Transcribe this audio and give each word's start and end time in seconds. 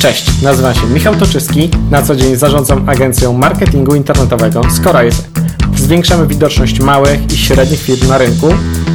Cześć, 0.00 0.42
nazywam 0.42 0.74
się 0.74 0.86
Michał 0.86 1.16
Toczyski, 1.16 1.70
na 1.90 2.02
co 2.02 2.16
dzień 2.16 2.36
zarządzam 2.36 2.88
agencją 2.88 3.32
marketingu 3.32 3.94
internetowego 3.94 4.62
Scorise. 4.70 5.22
Zwiększamy 5.76 6.26
widoczność 6.26 6.80
małych 6.80 7.32
i 7.32 7.36
średnich 7.36 7.80
firm 7.80 8.08
na 8.08 8.18
rynku, 8.18 8.48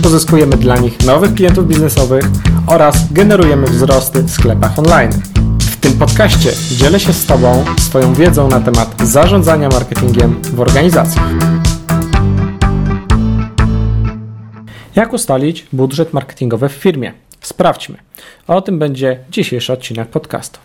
pozyskujemy 0.03 0.57
dla 0.57 0.77
nich 0.77 1.05
nowych 1.05 1.33
klientów 1.33 1.67
biznesowych 1.67 2.25
oraz 2.67 3.13
generujemy 3.13 3.67
wzrosty 3.67 4.23
w 4.23 4.31
sklepach 4.31 4.79
online. 4.79 5.11
W 5.59 5.77
tym 5.77 5.93
podcaście 5.93 6.51
dzielę 6.71 6.99
się 6.99 7.13
z 7.13 7.25
Tobą 7.25 7.65
swoją 7.79 8.13
wiedzą 8.13 8.47
na 8.47 8.59
temat 8.59 8.95
zarządzania 9.03 9.69
marketingiem 9.69 10.41
w 10.41 10.61
organizacjach. 10.61 11.29
Jak 14.95 15.13
ustalić 15.13 15.67
budżet 15.73 16.13
marketingowy 16.13 16.69
w 16.69 16.73
firmie? 16.73 17.13
Sprawdźmy. 17.41 17.97
O 18.47 18.61
tym 18.61 18.79
będzie 18.79 19.19
dzisiejszy 19.31 19.73
odcinek 19.73 20.09
podcastu. 20.09 20.59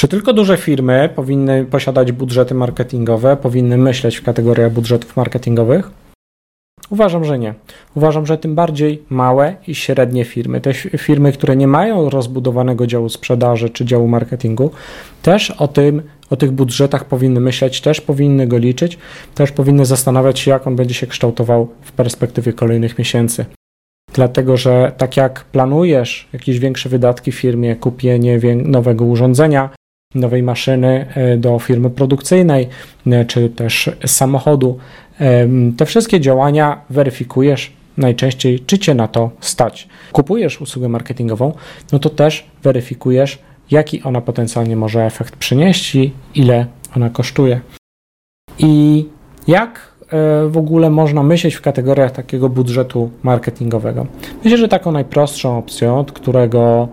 Czy 0.00 0.08
tylko 0.08 0.32
duże 0.32 0.56
firmy 0.56 1.08
powinny 1.14 1.64
posiadać 1.64 2.12
budżety 2.12 2.54
marketingowe, 2.54 3.36
powinny 3.36 3.78
myśleć 3.78 4.16
w 4.16 4.22
kategoriach 4.22 4.72
budżetów 4.72 5.16
marketingowych? 5.16 5.90
Uważam, 6.90 7.24
że 7.24 7.38
nie. 7.38 7.54
Uważam, 7.94 8.26
że 8.26 8.38
tym 8.38 8.54
bardziej 8.54 9.02
małe 9.10 9.56
i 9.66 9.74
średnie 9.74 10.24
firmy, 10.24 10.60
te 10.60 10.74
firmy, 10.74 11.32
które 11.32 11.56
nie 11.56 11.66
mają 11.66 12.10
rozbudowanego 12.10 12.86
działu 12.86 13.08
sprzedaży 13.08 13.70
czy 13.70 13.84
działu 13.84 14.08
marketingu, 14.08 14.70
też 15.22 15.50
o 15.50 15.68
tym, 15.68 16.02
o 16.30 16.36
tych 16.36 16.50
budżetach 16.50 17.04
powinny 17.04 17.40
myśleć, 17.40 17.80
też 17.80 18.00
powinny 18.00 18.46
go 18.46 18.58
liczyć, 18.58 18.98
też 19.34 19.52
powinny 19.52 19.86
zastanawiać 19.86 20.38
się, 20.38 20.50
jak 20.50 20.66
on 20.66 20.76
będzie 20.76 20.94
się 20.94 21.06
kształtował 21.06 21.68
w 21.82 21.92
perspektywie 21.92 22.52
kolejnych 22.52 22.98
miesięcy. 22.98 23.44
Dlatego, 24.12 24.56
że 24.56 24.92
tak 24.96 25.16
jak 25.16 25.44
planujesz 25.44 26.28
jakieś 26.32 26.58
większe 26.58 26.88
wydatki 26.88 27.32
w 27.32 27.34
firmie, 27.34 27.76
kupienie 27.76 28.40
nowego 28.64 29.04
urządzenia, 29.04 29.70
nowej 30.14 30.42
maszyny 30.42 31.06
e, 31.14 31.36
do 31.36 31.58
firmy 31.58 31.90
produkcyjnej, 31.90 32.68
e, 33.06 33.24
czy 33.24 33.48
też 33.48 33.90
samochodu, 34.06 34.78
te 35.76 35.86
wszystkie 35.86 36.20
działania 36.20 36.80
weryfikujesz 36.90 37.72
najczęściej, 37.96 38.60
czy 38.60 38.78
cię 38.78 38.94
na 38.94 39.08
to 39.08 39.30
stać. 39.40 39.88
Kupujesz 40.12 40.60
usługę 40.60 40.88
marketingową, 40.88 41.52
no 41.92 41.98
to 41.98 42.10
też 42.10 42.46
weryfikujesz, 42.62 43.38
jaki 43.70 44.02
ona 44.02 44.20
potencjalnie 44.20 44.76
może 44.76 45.04
efekt 45.04 45.36
przynieść 45.36 45.94
i 45.94 46.12
ile 46.34 46.66
ona 46.96 47.10
kosztuje. 47.10 47.60
I 48.58 49.06
jak 49.48 49.90
E, 50.12 50.48
w 50.48 50.56
ogóle 50.56 50.90
można 50.90 51.22
myśleć 51.22 51.54
w 51.54 51.60
kategoriach 51.60 52.10
takiego 52.10 52.48
budżetu 52.48 53.10
marketingowego? 53.22 54.06
Myślę, 54.44 54.58
że 54.58 54.68
taką 54.68 54.92
najprostszą 54.92 55.58
opcją, 55.58 55.98
od 55.98 56.12
którego, 56.12 56.88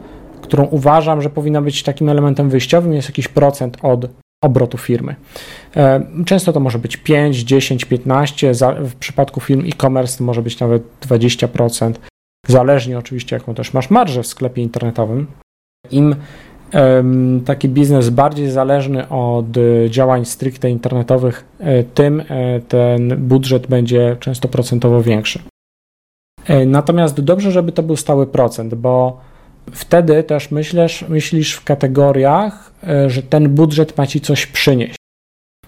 którą 0.48 0.66
uważam, 0.66 1.22
że 1.22 1.30
powinna 1.30 1.62
być 1.62 1.84
takim 1.84 2.10
elementem 2.10 2.50
wyjściowym, 2.50 2.94
jest 2.94 3.10
jakiś 3.10 3.28
procent 3.28 3.78
od 3.82 4.06
obrotu 4.44 4.78
firmy. 4.78 5.16
E, 5.76 6.06
często 6.26 6.54
to 6.54 6.60
może 6.60 6.80
być 6.80 6.98
5, 6.98 7.38
10, 7.38 7.86
15, 7.86 8.52
w 8.80 8.96
przypadku 8.96 9.40
firm 9.40 9.66
e-commerce 9.68 10.18
to 10.18 10.24
może 10.24 10.42
być 10.42 10.60
nawet 10.60 10.84
20%, 11.02 11.94
zależnie 12.48 12.98
oczywiście 12.98 13.36
jaką 13.36 13.54
też 13.54 13.74
masz 13.74 13.90
marżę 13.90 14.24
w 14.24 14.28
sklepie 14.28 14.62
internetowym. 14.62 15.28
Im 15.92 16.16
taki 17.46 17.70
biznes 17.70 18.10
bardziej 18.10 18.50
zależny 18.50 19.10
od 19.10 19.46
działań 19.90 20.26
stricte 20.26 20.70
internetowych, 20.70 21.46
e, 21.60 21.84
tym 21.84 22.24
e, 22.30 22.60
ten 22.60 23.28
budżet 23.28 23.68
będzie 23.68 24.18
często 24.20 24.48
procentowo 24.48 25.04
większy. 25.04 25.40
Natomiast 26.66 27.22
dobrze, 27.22 27.52
żeby 27.52 27.72
to 27.72 27.84
był 27.84 27.96
stały 27.96 28.28
procent, 28.28 28.76
bo 28.76 29.20
wtedy 29.72 30.24
też 30.24 30.52
myślisz, 30.52 31.06
myślisz 31.10 31.54
w 31.54 31.64
kategoriach, 31.64 32.72
że 33.08 33.24
ten 33.24 33.50
budżet 33.50 33.98
ma 33.98 34.08
ci 34.08 34.22
coś 34.22 34.46
przynieść. 34.46 34.96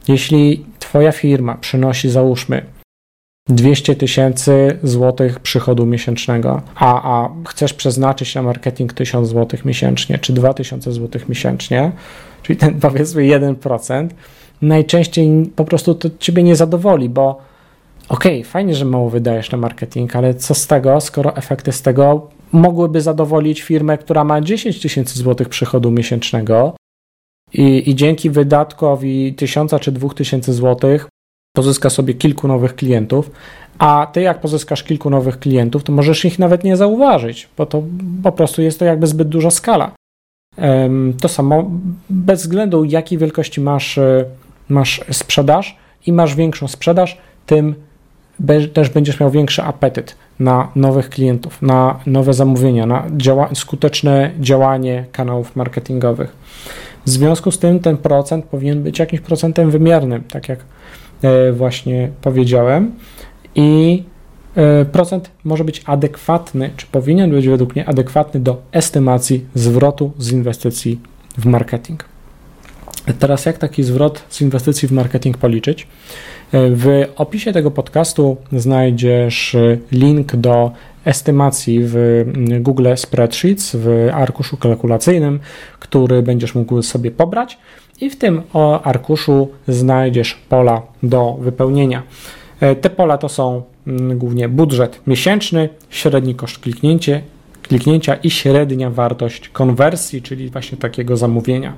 Jeśli 0.08 0.66
Twoja 0.80 1.12
firma 1.12 1.56
przynosi, 1.56 2.10
załóżmy, 2.10 2.62
200 3.50 3.96
tysięcy 3.96 4.78
złotych 4.84 5.40
przychodu 5.40 5.86
miesięcznego, 5.86 6.62
a, 6.76 7.22
a 7.22 7.30
chcesz 7.48 7.74
przeznaczyć 7.74 8.36
na 8.36 8.42
marketing 8.42 8.94
1000 8.94 9.30
złotych 9.30 9.66
miesięcznie, 9.66 10.20
czy 10.20 10.34
2000 10.34 10.92
złotych 10.92 11.30
miesięcznie, 11.30 11.92
czyli 12.44 12.60
ten 12.60 12.80
powiedzmy 12.80 13.22
1%, 13.22 14.08
najczęściej 14.62 15.52
po 15.56 15.66
prostu 15.66 15.96
to 15.96 16.10
ciebie 16.20 16.44
nie 16.44 16.56
zadowoli, 16.56 17.10
bo 17.10 17.42
okej, 18.10 18.40
okay, 18.40 18.52
fajnie, 18.52 18.76
że 18.76 18.86
mało 18.86 19.10
wydajesz 19.10 19.52
na 19.52 19.58
marketing, 19.58 20.16
ale 20.16 20.34
co 20.34 20.56
z 20.56 20.68
tego, 20.68 21.02
skoro 21.02 21.36
efekty 21.36 21.72
z 21.72 21.82
tego 21.82 22.28
mogłyby 22.52 23.02
zadowolić 23.02 23.62
firmę, 23.62 23.98
która 23.98 24.24
ma 24.24 24.42
10 24.42 24.82
tysięcy 24.82 25.20
złotych 25.20 25.50
przychodu 25.50 25.92
miesięcznego 25.92 26.76
i, 27.54 27.90
i 27.90 27.96
dzięki 27.96 28.30
wydatkowi 28.30 29.34
1000 29.34 29.72
czy 29.82 29.92
2000 29.92 30.54
złotych 30.54 31.08
pozyska 31.56 31.90
sobie 31.90 32.14
kilku 32.14 32.48
nowych 32.48 32.76
klientów, 32.76 33.32
a 33.78 34.08
ty 34.14 34.22
jak 34.22 34.42
pozyskasz 34.42 34.84
kilku 34.84 35.10
nowych 35.10 35.40
klientów, 35.40 35.84
to 35.84 35.92
możesz 35.92 36.26
ich 36.26 36.40
nawet 36.40 36.64
nie 36.64 36.78
zauważyć, 36.78 37.50
bo 37.58 37.66
to 37.66 37.84
po 38.24 38.32
prostu 38.32 38.62
jest 38.62 38.80
to 38.80 38.86
jakby 38.86 39.08
zbyt 39.08 39.30
duża 39.30 39.52
skala. 39.52 39.92
To 41.22 41.28
samo 41.28 41.72
bez 42.10 42.42
względu 42.42 42.84
jakiej 42.84 43.18
wielkości 43.18 43.62
masz, 43.62 43.98
e, 43.98 44.26
masz 44.70 45.02
sprzedaż 45.12 45.78
i 46.06 46.14
masz 46.14 46.36
większą 46.36 46.68
sprzedaż, 46.68 47.18
tym 47.46 47.76
też 48.74 48.90
będziesz 48.90 49.20
miał 49.20 49.32
większy 49.32 49.64
apetyt 49.64 50.16
na 50.40 50.72
nowych 50.76 51.10
klientów, 51.10 51.62
na 51.62 52.00
nowe 52.06 52.34
zamówienia, 52.34 52.86
na 52.86 53.06
działa 53.18 53.50
skuteczne 53.56 54.32
działanie 54.40 55.06
kanałów 55.12 55.56
marketingowych. 55.56 56.36
W 57.06 57.10
związku 57.10 57.52
z 57.52 57.60
tym 57.60 57.80
ten 57.80 57.98
procent 57.98 58.46
powinien 58.46 58.84
być 58.84 59.00
jakimś 59.00 59.22
procentem 59.22 59.72
wymiernym, 59.72 60.24
tak 60.24 60.50
jak 60.50 60.60
E, 61.24 61.52
właśnie 61.52 62.10
powiedziałem. 62.22 62.92
I 63.56 64.04
e, 64.56 64.86
procent 64.86 65.32
może 65.44 65.64
być 65.64 65.82
adekwatny, 65.86 66.70
czy 66.78 66.88
powinien 66.88 67.32
być 67.32 67.48
według 67.48 67.76
mnie 67.76 67.90
adekwatny 67.90 68.40
do 68.40 68.62
estymacji 68.72 69.46
zwrotu 69.56 70.12
z 70.18 70.32
inwestycji 70.32 71.00
w 71.38 71.46
marketing. 71.46 72.06
Teraz 73.20 73.46
jak 73.46 73.58
taki 73.58 73.84
zwrot 73.84 74.24
z 74.30 74.42
inwestycji 74.42 74.88
w 74.88 74.92
marketing 74.92 75.38
policzyć? 75.38 75.88
W 76.54 77.06
opisie 77.16 77.54
tego 77.54 77.72
podcastu 77.72 78.38
znajdziesz 78.52 79.56
link 79.92 80.36
do 80.36 80.72
estymacji 81.06 81.80
w 81.84 82.26
Google 82.60 82.88
Spreadsheets 82.96 83.76
w 83.76 84.10
arkuszu 84.14 84.58
kalkulacyjnym, 84.58 85.40
który 85.80 86.22
będziesz 86.22 86.56
mógł 86.56 86.82
sobie 86.82 87.12
pobrać 87.12 87.58
i 88.02 88.10
w 88.10 88.16
tym 88.16 88.42
arkuszu 88.84 89.48
znajdziesz 89.68 90.34
pola 90.50 90.82
do 91.04 91.38
wypełnienia. 91.42 92.04
E, 92.60 92.76
te 92.76 92.90
pola 92.90 93.18
to 93.18 93.30
są 93.30 93.62
mm, 93.88 94.18
głównie 94.18 94.50
budżet 94.50 95.02
miesięczny, 95.08 95.70
średni 95.90 96.36
koszt 96.36 96.60
kliknięcie, 96.60 97.22
kliknięcia 97.62 98.16
i 98.16 98.30
średnia 98.30 98.90
wartość 98.90 99.50
konwersji, 99.50 100.22
czyli 100.22 100.50
właśnie 100.50 100.78
takiego 100.78 101.18
zamówienia. 101.18 101.74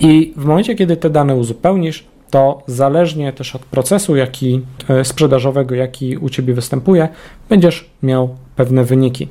I 0.00 0.32
w 0.36 0.44
momencie, 0.44 0.74
kiedy 0.74 0.96
te 0.96 1.10
dane 1.10 1.34
uzupełnisz, 1.36 2.04
to 2.30 2.62
zależnie 2.66 3.32
też 3.32 3.56
od 3.56 3.62
procesu 3.62 4.16
jaki, 4.16 4.60
e, 4.88 5.04
sprzedażowego, 5.04 5.74
jaki 5.74 6.16
u 6.16 6.30
Ciebie 6.30 6.54
występuje, 6.54 7.08
będziesz 7.48 7.90
miał 8.02 8.36
pewne 8.56 8.84
wyniki. 8.84 9.28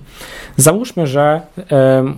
Załóżmy, 0.57 1.07
że 1.07 1.41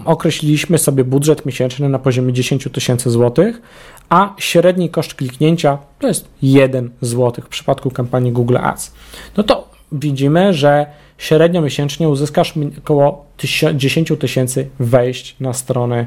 określiliśmy 0.06 0.78
sobie 0.78 1.04
budżet 1.04 1.46
miesięczny 1.46 1.90
na 1.90 2.00
poziomie 2.00 2.34
10 2.34 2.70
tysięcy 2.72 3.10
złotych, 3.10 3.62
a 4.10 4.34
średni 4.38 4.90
koszt 4.90 5.14
kliknięcia 5.14 5.78
to 6.00 6.08
jest 6.08 6.28
1 6.42 6.90
zł 7.02 7.44
w 7.46 7.50
przypadku 7.50 7.92
kampanii 7.92 8.32
Google 8.32 8.58
Ads. 8.58 8.94
No 9.38 9.44
to 9.44 9.70
widzimy, 9.92 10.54
że 10.54 10.86
średnio 11.18 11.62
miesięcznie 11.62 12.10
uzyskasz 12.10 12.54
około 12.78 13.26
10 13.76 14.12
tysięcy 14.20 14.70
wejść 14.80 15.36
na 15.40 15.54
stronę 15.54 16.06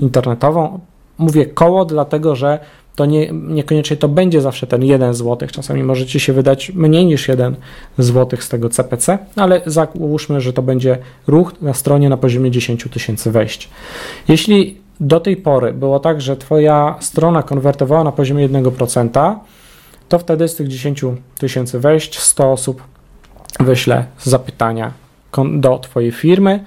internetową. 0.00 0.80
Mówię 1.20 1.46
koło, 1.46 1.84
dlatego 1.84 2.36
że 2.36 2.58
to 2.96 3.06
nie, 3.06 3.32
niekoniecznie 3.32 3.96
to 3.96 4.08
będzie 4.08 4.40
zawsze 4.40 4.66
ten 4.66 4.84
1 4.84 5.14
zł. 5.14 5.48
Czasami 5.52 5.82
możecie 5.82 6.20
się 6.20 6.32
wydać 6.32 6.72
mniej 6.74 7.06
niż 7.06 7.28
1 7.28 7.56
zł 7.98 8.40
z 8.40 8.48
tego 8.48 8.68
CPC, 8.68 9.18
ale 9.36 9.60
załóżmy, 9.66 10.40
że 10.40 10.52
to 10.52 10.62
będzie 10.62 10.98
ruch 11.26 11.52
na 11.62 11.74
stronie 11.74 12.08
na 12.08 12.16
poziomie 12.16 12.50
10 12.50 12.88
tysięcy 12.92 13.30
wejść. 13.30 13.68
Jeśli 14.28 14.80
do 15.00 15.20
tej 15.20 15.36
pory 15.36 15.72
było 15.72 16.00
tak, 16.00 16.20
że 16.20 16.36
Twoja 16.36 16.94
strona 17.00 17.42
konwertowała 17.42 18.04
na 18.04 18.12
poziomie 18.12 18.48
1%, 18.48 19.34
to 20.08 20.18
wtedy 20.18 20.48
z 20.48 20.54
tych 20.54 20.68
10 20.68 21.04
tysięcy 21.38 21.78
wejść 21.80 22.18
100 22.18 22.52
osób 22.52 22.82
wyśle 23.60 24.04
zapytania 24.22 24.92
do 25.54 25.78
Twojej 25.78 26.12
firmy 26.12 26.64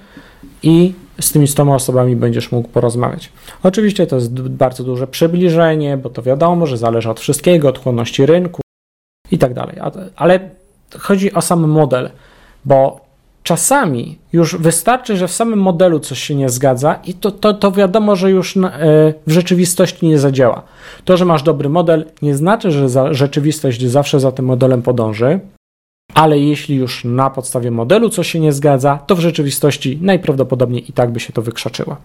i 0.62 0.94
z 1.20 1.32
tymi 1.32 1.48
100 1.48 1.74
osobami 1.74 2.16
będziesz 2.16 2.52
mógł 2.52 2.68
porozmawiać. 2.68 3.32
Oczywiście 3.62 4.06
to 4.06 4.16
jest 4.16 4.32
bardzo 4.32 4.84
duże 4.84 5.06
przybliżenie, 5.06 5.96
bo 5.96 6.10
to 6.10 6.22
wiadomo, 6.22 6.66
że 6.66 6.76
zależy 6.76 7.10
od 7.10 7.20
wszystkiego, 7.20 7.68
od 7.68 7.78
chłonności 7.78 8.26
rynku 8.26 8.62
i 9.30 9.38
tak 9.38 9.54
dalej. 9.54 9.76
Ale 10.16 10.50
chodzi 10.98 11.32
o 11.32 11.40
sam 11.40 11.68
model, 11.68 12.10
bo 12.64 13.00
czasami 13.42 14.18
już 14.32 14.56
wystarczy, 14.56 15.16
że 15.16 15.28
w 15.28 15.32
samym 15.32 15.58
modelu 15.58 16.00
coś 16.00 16.18
się 16.18 16.34
nie 16.34 16.48
zgadza 16.48 16.98
i 17.04 17.14
to, 17.14 17.30
to, 17.30 17.54
to 17.54 17.72
wiadomo, 17.72 18.16
że 18.16 18.30
już 18.30 18.56
e, 18.56 18.60
w 19.26 19.30
rzeczywistości 19.30 20.08
nie 20.08 20.18
zadziała. 20.18 20.62
To, 21.04 21.16
że 21.16 21.24
masz 21.24 21.42
dobry 21.42 21.68
model, 21.68 22.04
nie 22.22 22.34
znaczy, 22.34 22.70
że 22.70 22.88
za, 22.88 23.14
rzeczywistość 23.14 23.86
zawsze 23.86 24.20
za 24.20 24.32
tym 24.32 24.44
modelem 24.44 24.82
podąży, 24.82 25.40
ale 26.14 26.38
jeśli 26.38 26.76
już 26.76 27.04
na 27.04 27.30
podstawie 27.30 27.70
modelu 27.70 28.08
coś 28.08 28.30
się 28.30 28.40
nie 28.40 28.52
zgadza, 28.52 28.98
to 29.06 29.16
w 29.16 29.20
rzeczywistości 29.20 29.98
najprawdopodobniej 30.02 30.90
i 30.90 30.92
tak 30.92 31.12
by 31.12 31.20
się 31.20 31.32
to 31.32 31.42
wykrzaczyło. 31.42 31.96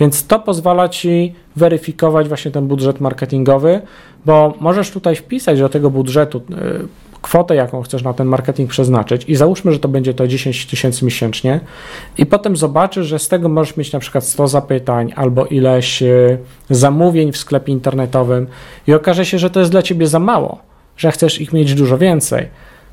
Więc 0.00 0.26
to 0.26 0.38
pozwala 0.38 0.88
ci 0.88 1.34
weryfikować 1.56 2.28
właśnie 2.28 2.50
ten 2.50 2.66
budżet 2.66 3.00
marketingowy, 3.00 3.80
bo 4.26 4.54
możesz 4.60 4.90
tutaj 4.90 5.16
wpisać 5.16 5.58
do 5.58 5.68
tego 5.68 5.90
budżetu 5.90 6.38
e, 6.38 6.78
kwotę, 7.22 7.54
jaką 7.54 7.82
chcesz 7.82 8.02
na 8.02 8.14
ten 8.14 8.26
marketing 8.26 8.70
przeznaczyć 8.70 9.24
i 9.28 9.34
załóżmy, 9.34 9.72
że 9.72 9.78
to 9.78 9.88
będzie 9.88 10.14
to 10.14 10.28
10 10.28 10.66
tysięcy 10.66 11.04
miesięcznie 11.04 11.60
i 12.18 12.26
potem 12.26 12.56
zobaczysz, 12.56 13.06
że 13.06 13.18
z 13.18 13.28
tego 13.28 13.48
możesz 13.48 13.76
mieć 13.76 13.92
na 13.92 13.98
przykład 13.98 14.24
100 14.24 14.48
zapytań 14.48 15.12
albo 15.16 15.46
ileś 15.46 16.02
e, 16.02 16.38
zamówień 16.70 17.32
w 17.32 17.36
sklepie 17.36 17.72
internetowym 17.72 18.46
i 18.86 18.94
okaże 18.94 19.26
się, 19.26 19.38
że 19.38 19.50
to 19.50 19.60
jest 19.60 19.72
dla 19.72 19.82
ciebie 19.82 20.06
za 20.06 20.18
mało, 20.18 20.58
że 20.96 21.12
chcesz 21.12 21.40
ich 21.40 21.52
mieć 21.52 21.74
dużo 21.74 21.98
więcej. 21.98 22.48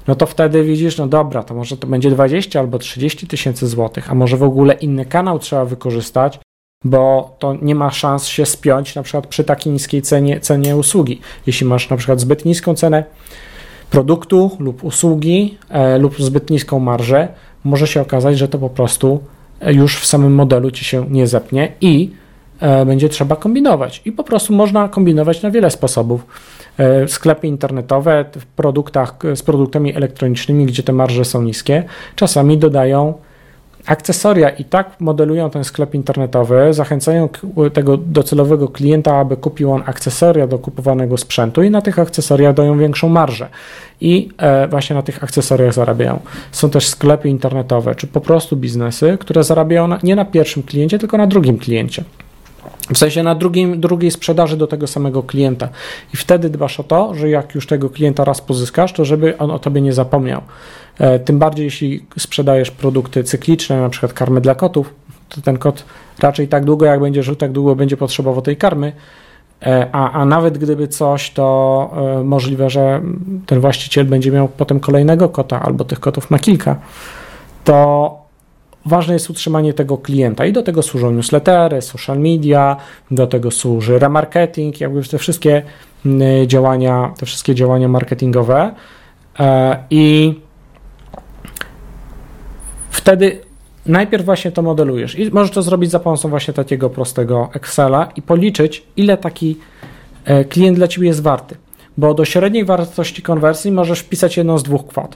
No 0.07 0.15
to 0.15 0.25
wtedy 0.25 0.63
widzisz, 0.63 0.97
no 0.97 1.07
dobra, 1.07 1.43
to 1.43 1.53
może 1.53 1.77
to 1.77 1.87
będzie 1.87 2.11
20 2.11 2.59
albo 2.59 2.79
30 2.79 3.27
tysięcy 3.27 3.67
złotych, 3.67 4.11
a 4.11 4.15
może 4.15 4.37
w 4.37 4.43
ogóle 4.43 4.73
inny 4.73 5.05
kanał 5.05 5.39
trzeba 5.39 5.65
wykorzystać, 5.65 6.39
bo 6.83 7.35
to 7.39 7.55
nie 7.61 7.75
ma 7.75 7.91
szans 7.91 8.25
się 8.25 8.45
spiąć 8.45 8.95
na 8.95 9.03
przykład 9.03 9.27
przy 9.27 9.43
takiej 9.43 9.73
niskiej 9.73 10.01
cenie, 10.01 10.39
cenie 10.39 10.77
usługi. 10.77 11.21
Jeśli 11.47 11.67
masz 11.67 11.89
na 11.89 11.97
przykład 11.97 12.19
zbyt 12.19 12.45
niską 12.45 12.75
cenę 12.75 13.03
produktu 13.89 14.51
lub 14.59 14.83
usługi 14.83 15.57
e, 15.69 15.97
lub 15.97 16.17
zbyt 16.19 16.49
niską 16.49 16.79
marżę, 16.79 17.27
może 17.63 17.87
się 17.87 18.01
okazać, 18.01 18.37
że 18.37 18.47
to 18.47 18.59
po 18.59 18.69
prostu 18.69 19.23
e, 19.61 19.73
już 19.73 19.99
w 19.99 20.05
samym 20.05 20.33
modelu 20.33 20.71
ci 20.71 20.85
się 20.85 21.05
nie 21.09 21.27
zepnie 21.27 21.71
i 21.81 22.11
będzie 22.85 23.09
trzeba 23.09 23.35
kombinować. 23.35 24.01
I 24.05 24.11
po 24.11 24.23
prostu 24.23 24.53
można 24.53 24.89
kombinować 24.89 25.41
na 25.41 25.51
wiele 25.51 25.69
sposobów. 25.69 26.25
E, 26.77 27.07
sklepy 27.07 27.47
internetowe 27.47 28.25
w 28.39 28.45
produktach 28.45 29.15
z 29.35 29.43
produktami 29.43 29.95
elektronicznymi, 29.95 30.65
gdzie 30.65 30.83
te 30.83 30.93
marże 30.93 31.25
są 31.25 31.41
niskie, 31.41 31.83
czasami 32.15 32.57
dodają 32.57 33.13
akcesoria 33.85 34.49
i 34.49 34.65
tak 34.65 34.99
modelują 34.99 35.49
ten 35.49 35.63
sklep 35.63 35.95
internetowy, 35.95 36.73
zachęcają 36.73 37.29
tego 37.73 37.97
docelowego 37.97 38.67
klienta, 38.67 39.17
aby 39.17 39.37
kupił 39.37 39.71
on 39.71 39.83
akcesoria 39.85 40.47
do 40.47 40.59
kupowanego 40.59 41.17
sprzętu 41.17 41.63
i 41.63 41.69
na 41.69 41.81
tych 41.81 41.99
akcesoriach 41.99 42.53
dają 42.53 42.77
większą 42.77 43.09
marżę. 43.09 43.47
I 44.01 44.29
e, 44.37 44.67
właśnie 44.67 44.95
na 44.95 45.01
tych 45.01 45.23
akcesoriach 45.23 45.73
zarabiają. 45.73 46.19
Są 46.51 46.69
też 46.69 46.87
sklepy 46.87 47.29
internetowe, 47.29 47.95
czy 47.95 48.07
po 48.07 48.21
prostu 48.21 48.57
biznesy, 48.57 49.17
które 49.19 49.43
zarabiają 49.43 49.89
nie 50.03 50.15
na 50.15 50.25
pierwszym 50.25 50.63
kliencie, 50.63 50.99
tylko 50.99 51.17
na 51.17 51.27
drugim 51.27 51.57
kliencie. 51.57 52.03
W 52.93 52.97
sensie 52.97 53.23
na 53.23 53.35
drugim, 53.35 53.81
drugiej 53.81 54.11
sprzedaży 54.11 54.57
do 54.57 54.67
tego 54.67 54.87
samego 54.87 55.23
klienta. 55.23 55.69
I 56.13 56.17
wtedy 56.17 56.49
dbasz 56.49 56.79
o 56.79 56.83
to, 56.83 57.15
że 57.15 57.29
jak 57.29 57.55
już 57.55 57.67
tego 57.67 57.89
klienta 57.89 58.23
raz 58.23 58.41
pozyskasz, 58.41 58.93
to 58.93 59.05
żeby 59.05 59.37
on 59.37 59.51
o 59.51 59.59
tobie 59.59 59.81
nie 59.81 59.93
zapomniał. 59.93 60.41
E, 60.99 61.19
tym 61.19 61.39
bardziej 61.39 61.65
jeśli 61.65 62.05
sprzedajesz 62.19 62.71
produkty 62.71 63.23
cykliczne, 63.23 63.81
na 63.81 63.89
przykład 63.89 64.13
karmy 64.13 64.41
dla 64.41 64.55
kotów, 64.55 64.93
to 65.29 65.41
ten 65.41 65.57
kot 65.57 65.85
raczej 66.19 66.47
tak 66.47 66.65
długo 66.65 66.85
jak 66.85 66.99
będzie 66.99 67.23
żył, 67.23 67.35
tak 67.35 67.51
długo 67.51 67.75
będzie 67.75 67.97
potrzebował 67.97 68.41
tej 68.41 68.57
karmy. 68.57 68.91
E, 69.61 69.87
a, 69.91 70.11
a 70.11 70.25
nawet 70.25 70.57
gdyby 70.57 70.87
coś, 70.87 71.31
to 71.31 71.89
e, 72.19 72.23
możliwe, 72.23 72.69
że 72.69 73.01
ten 73.45 73.59
właściciel 73.59 74.05
będzie 74.05 74.31
miał 74.31 74.47
potem 74.47 74.79
kolejnego 74.79 75.29
kota, 75.29 75.61
albo 75.61 75.85
tych 75.85 75.99
kotów 75.99 76.31
ma 76.31 76.39
kilka. 76.39 76.75
To 77.63 78.24
ważne 78.85 79.13
jest 79.13 79.29
utrzymanie 79.29 79.73
tego 79.73 79.97
klienta 79.97 80.45
i 80.45 80.53
do 80.53 80.63
tego 80.63 80.83
służą 80.83 81.11
newslettery, 81.11 81.81
social 81.81 82.19
media, 82.19 82.77
do 83.11 83.27
tego 83.27 83.51
służy 83.51 83.99
remarketing, 83.99 84.81
jakby 84.81 85.03
te 85.03 85.17
wszystkie 85.17 85.61
działania, 86.47 87.13
te 87.17 87.25
wszystkie 87.25 87.55
działania 87.55 87.87
marketingowe 87.87 88.71
i 89.89 90.33
wtedy 92.89 93.41
najpierw 93.85 94.25
właśnie 94.25 94.51
to 94.51 94.61
modelujesz 94.61 95.19
i 95.19 95.31
możesz 95.31 95.51
to 95.51 95.61
zrobić 95.61 95.91
za 95.91 95.99
pomocą 95.99 96.29
właśnie 96.29 96.53
takiego 96.53 96.89
prostego 96.89 97.49
Excela 97.53 98.11
i 98.15 98.21
policzyć, 98.21 98.83
ile 98.97 99.17
taki 99.17 99.57
e, 100.25 100.45
klient 100.45 100.77
dla 100.77 100.87
Ciebie 100.87 101.07
jest 101.07 101.21
warty. 101.21 101.55
Bo 101.97 102.13
do 102.13 102.25
średniej 102.25 102.65
wartości 102.65 103.21
konwersji 103.21 103.71
możesz 103.71 103.99
wpisać 103.99 104.37
jedną 104.37 104.57
z 104.57 104.63
dwóch 104.63 104.87
kwot. 104.87 105.15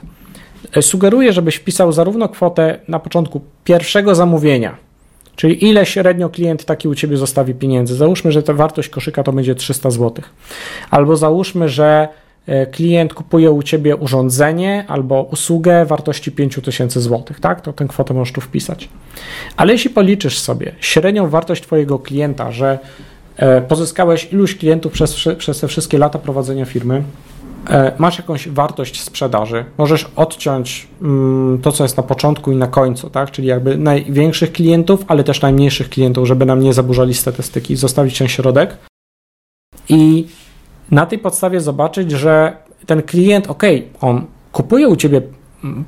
E, 0.76 0.82
sugeruję, 0.82 1.32
żebyś 1.32 1.56
wpisał 1.56 1.92
zarówno 1.92 2.28
kwotę 2.28 2.78
na 2.88 2.98
początku 2.98 3.40
pierwszego 3.64 4.14
zamówienia, 4.14 4.76
czyli 5.36 5.64
ile 5.68 5.86
średnio 5.86 6.28
klient 6.28 6.64
taki 6.64 6.88
u 6.88 6.94
Ciebie 6.94 7.16
zostawi 7.16 7.54
pieniędzy. 7.54 7.94
Załóżmy, 7.94 8.32
że 8.32 8.42
ta 8.42 8.52
wartość 8.52 8.88
koszyka 8.88 9.22
to 9.22 9.32
będzie 9.32 9.54
300 9.54 9.90
zł. 9.90 10.24
Albo 10.90 11.16
załóżmy, 11.16 11.68
że 11.68 12.08
E, 12.46 12.66
klient 12.66 13.14
kupuje 13.14 13.50
u 13.50 13.62
Ciebie 13.62 13.96
urządzenie 13.96 14.84
albo 14.88 15.22
usługę 15.22 15.84
wartości 15.84 16.32
5000 16.32 17.00
zł, 17.00 17.24
tak? 17.40 17.60
To 17.60 17.72
tę 17.72 17.86
kwotę 17.88 18.14
możesz 18.14 18.34
tu 18.34 18.40
wpisać. 18.40 18.88
Ale 19.56 19.72
jeśli 19.72 19.90
policzysz 19.90 20.38
sobie 20.38 20.72
średnią 20.80 21.28
wartość 21.28 21.62
Twojego 21.62 21.98
klienta, 21.98 22.52
że 22.52 22.78
e, 23.36 23.60
pozyskałeś 23.60 24.32
iluś 24.32 24.56
klientów 24.56 24.92
przez, 24.92 25.16
przez 25.38 25.60
te 25.60 25.68
wszystkie 25.68 25.98
lata 25.98 26.18
prowadzenia 26.18 26.64
firmy, 26.64 27.02
masz 27.98 28.18
jakąś 28.18 28.48
wartość 28.48 29.02
sprzedaży, 29.02 29.64
możesz 29.78 30.10
odciąć 30.16 30.88
mm, 31.02 31.58
to, 31.62 31.72
co 31.72 31.84
jest 31.84 31.96
na 31.96 32.02
początku 32.02 32.52
i 32.52 32.56
na 32.56 32.66
końcu, 32.66 33.10
tak? 33.10 33.30
czyli 33.30 33.48
jakby 33.48 33.78
największych 33.78 34.52
klientów, 34.52 35.04
ale 35.08 35.24
też 35.24 35.42
najmniejszych 35.42 35.90
klientów, 35.90 36.26
żeby 36.26 36.46
nam 36.46 36.60
nie 36.60 36.72
zaburzali 36.72 37.14
statystyki, 37.14 37.76
zostawić 37.76 38.18
ten 38.18 38.28
środek 38.28 38.76
i 39.88 40.26
na 40.90 41.06
tej 41.06 41.18
podstawie 41.18 41.60
zobaczyć, 41.60 42.10
że 42.10 42.56
ten 42.86 43.02
klient, 43.02 43.50
ok, 43.50 43.62
on 44.00 44.26
kupuje 44.52 44.88
u 44.88 44.96
ciebie 44.96 45.22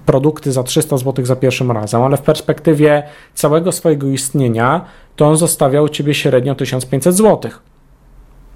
produkty 0.07 0.53
za 0.53 0.63
300 0.63 0.97
zł 0.97 1.25
za 1.25 1.37
pierwszym 1.37 1.71
razem, 1.71 2.03
ale 2.03 2.17
w 2.17 2.23
perspektywie 2.23 3.03
całego 3.35 3.73
swojego 3.73 4.07
istnienia 4.07 4.85
to 5.17 5.29
on 5.29 5.37
zostawia 5.37 5.83
u 5.83 5.89
ciebie 5.89 6.15
średnio 6.15 6.55
1500 6.55 7.15
zł, 7.15 7.51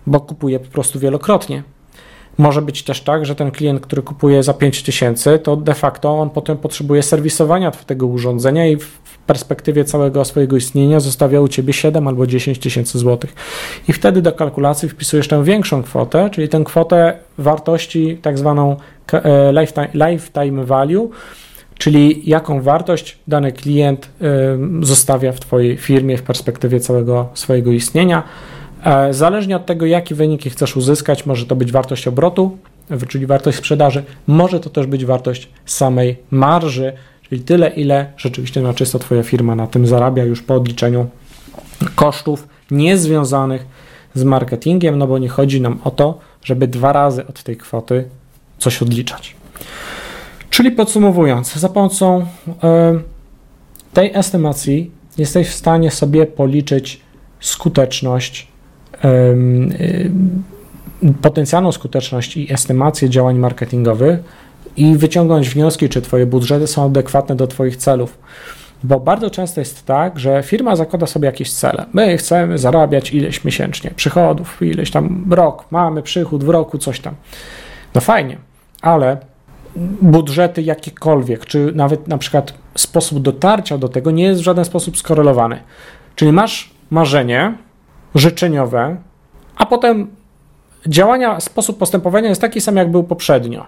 bo 0.06 0.20
kupuje 0.20 0.60
po 0.60 0.70
prostu 0.70 0.98
wielokrotnie. 0.98 1.62
Może 2.38 2.62
być 2.62 2.82
też 2.82 3.00
tak, 3.00 3.26
że 3.26 3.34
ten 3.34 3.50
klient, 3.50 3.80
który 3.80 4.02
kupuje 4.02 4.42
za 4.42 4.54
5000, 4.54 5.38
to 5.38 5.56
de 5.56 5.74
facto 5.74 6.18
on 6.18 6.30
potem 6.30 6.56
potrzebuje 6.56 7.02
serwisowania 7.02 7.70
tego 7.70 8.06
urządzenia 8.06 8.66
i 8.66 8.76
w 8.76 9.18
perspektywie 9.26 9.84
całego 9.84 10.24
swojego 10.24 10.56
istnienia 10.56 11.00
zostawia 11.00 11.40
u 11.40 11.48
ciebie 11.48 11.72
7 11.72 12.08
albo 12.08 12.26
10 12.26 12.58
tysięcy 12.58 12.98
złotych. 12.98 13.34
I 13.88 13.92
wtedy 13.92 14.22
do 14.22 14.32
kalkulacji 14.32 14.88
wpisujesz 14.88 15.28
tę 15.28 15.44
większą 15.44 15.82
kwotę, 15.82 16.30
czyli 16.32 16.48
tę 16.48 16.62
kwotę 16.64 17.18
wartości, 17.38 18.18
tak 18.22 18.38
zwaną 18.38 18.76
e, 19.12 19.52
lifetime, 19.52 19.88
lifetime 20.10 20.64
value, 20.64 21.10
czyli 21.78 22.22
jaką 22.30 22.62
wartość 22.62 23.18
dany 23.28 23.52
klient 23.52 24.10
zostawia 24.80 25.32
w 25.32 25.40
Twojej 25.40 25.76
firmie 25.76 26.18
w 26.18 26.22
perspektywie 26.22 26.80
całego 26.80 27.28
swojego 27.34 27.72
istnienia. 27.72 28.22
E, 28.86 29.14
zależnie 29.14 29.56
od 29.56 29.66
tego, 29.66 29.86
jaki 29.86 30.14
wynik 30.14 30.42
chcesz 30.52 30.76
uzyskać, 30.76 31.26
może 31.26 31.46
to 31.46 31.56
być 31.56 31.72
wartość 31.72 32.08
obrotu, 32.08 32.58
czyli 33.08 33.26
wartość 33.26 33.58
sprzedaży, 33.58 34.04
może 34.26 34.60
to 34.60 34.70
też 34.70 34.86
być 34.86 35.04
wartość 35.04 35.48
samej 35.64 36.16
marży, 36.30 36.92
czyli 37.28 37.40
tyle, 37.40 37.68
ile 37.68 38.12
rzeczywiście 38.16 38.62
na 38.62 38.74
czysto 38.74 38.98
Twoja 38.98 39.22
firma 39.22 39.54
na 39.54 39.66
tym 39.66 39.86
zarabia 39.86 40.24
już 40.24 40.42
po 40.42 40.54
odliczeniu 40.54 41.06
kosztów 41.94 42.48
niezwiązanych 42.70 43.66
z 44.14 44.24
marketingiem, 44.24 44.98
no 44.98 45.06
bo 45.06 45.18
nie 45.18 45.28
chodzi 45.28 45.60
nam 45.60 45.78
o 45.84 45.90
to, 45.90 46.18
żeby 46.44 46.68
dwa 46.68 46.92
razy 46.92 47.26
od 47.26 47.42
tej 47.42 47.56
kwoty 47.56 48.08
coś 48.58 48.82
odliczać. 48.82 49.36
Czyli 50.50 50.70
podsumowując, 50.70 51.54
za 51.54 51.68
pomocą 51.68 52.20
y, 52.20 52.24
tej 53.92 54.10
estymacji 54.14 54.90
jesteś 55.18 55.48
w 55.48 55.54
stanie 55.54 55.90
sobie 55.90 56.26
policzyć 56.26 57.00
skuteczność 57.40 58.48
potencjalną 61.22 61.72
skuteczność 61.72 62.36
i 62.36 62.52
estymację 62.52 63.10
działań 63.10 63.38
marketingowych 63.38 64.20
i 64.76 64.96
wyciągnąć 64.96 65.48
wnioski, 65.48 65.88
czy 65.88 66.02
Twoje 66.02 66.26
budżety 66.26 66.66
są 66.66 66.84
adekwatne 66.84 67.36
do 67.36 67.46
Twoich 67.46 67.76
celów. 67.76 68.18
Bo 68.84 69.00
bardzo 69.00 69.30
często 69.30 69.60
jest 69.60 69.86
tak, 69.86 70.18
że 70.18 70.42
firma 70.42 70.76
zakłada 70.76 71.06
sobie 71.06 71.26
jakieś 71.26 71.52
cele. 71.52 71.86
My 71.92 72.16
chcemy 72.16 72.58
zarabiać 72.58 73.12
ileś 73.12 73.44
miesięcznie 73.44 73.90
przychodów, 73.90 74.62
ileś 74.62 74.90
tam 74.90 75.26
rok, 75.30 75.64
mamy 75.70 76.02
przychód 76.02 76.44
w 76.44 76.48
roku, 76.48 76.78
coś 76.78 77.00
tam. 77.00 77.14
No 77.94 78.00
fajnie, 78.00 78.38
ale 78.82 79.16
budżety 80.02 80.62
jakiekolwiek, 80.62 81.46
czy 81.46 81.72
nawet 81.74 82.08
na 82.08 82.18
przykład 82.18 82.54
sposób 82.74 83.22
dotarcia 83.22 83.78
do 83.78 83.88
tego 83.88 84.10
nie 84.10 84.24
jest 84.24 84.40
w 84.40 84.44
żaden 84.44 84.64
sposób 84.64 84.98
skorelowany. 84.98 85.58
Czyli 86.16 86.32
masz 86.32 86.70
marzenie, 86.90 87.54
życzeniowe, 88.18 88.96
a 89.56 89.66
potem 89.66 90.10
działania, 90.86 91.40
sposób 91.40 91.78
postępowania 91.78 92.28
jest 92.28 92.40
taki 92.40 92.60
sam, 92.60 92.76
jak 92.76 92.90
był 92.90 93.04
poprzednio. 93.04 93.66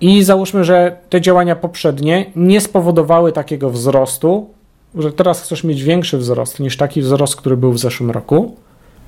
i 0.00 0.22
załóżmy, 0.22 0.64
że 0.64 0.96
te 1.10 1.20
działania 1.20 1.56
poprzednie 1.56 2.32
nie 2.36 2.60
spowodowały 2.60 3.32
takiego 3.32 3.70
wzrostu, 3.70 4.50
że 4.94 5.12
teraz 5.12 5.42
chcesz 5.42 5.64
mieć 5.64 5.82
większy 5.82 6.18
wzrost 6.18 6.60
niż 6.60 6.76
taki 6.76 7.02
wzrost, 7.02 7.36
który 7.36 7.56
był 7.56 7.72
w 7.72 7.78
zeszłym 7.78 8.10
roku, 8.10 8.56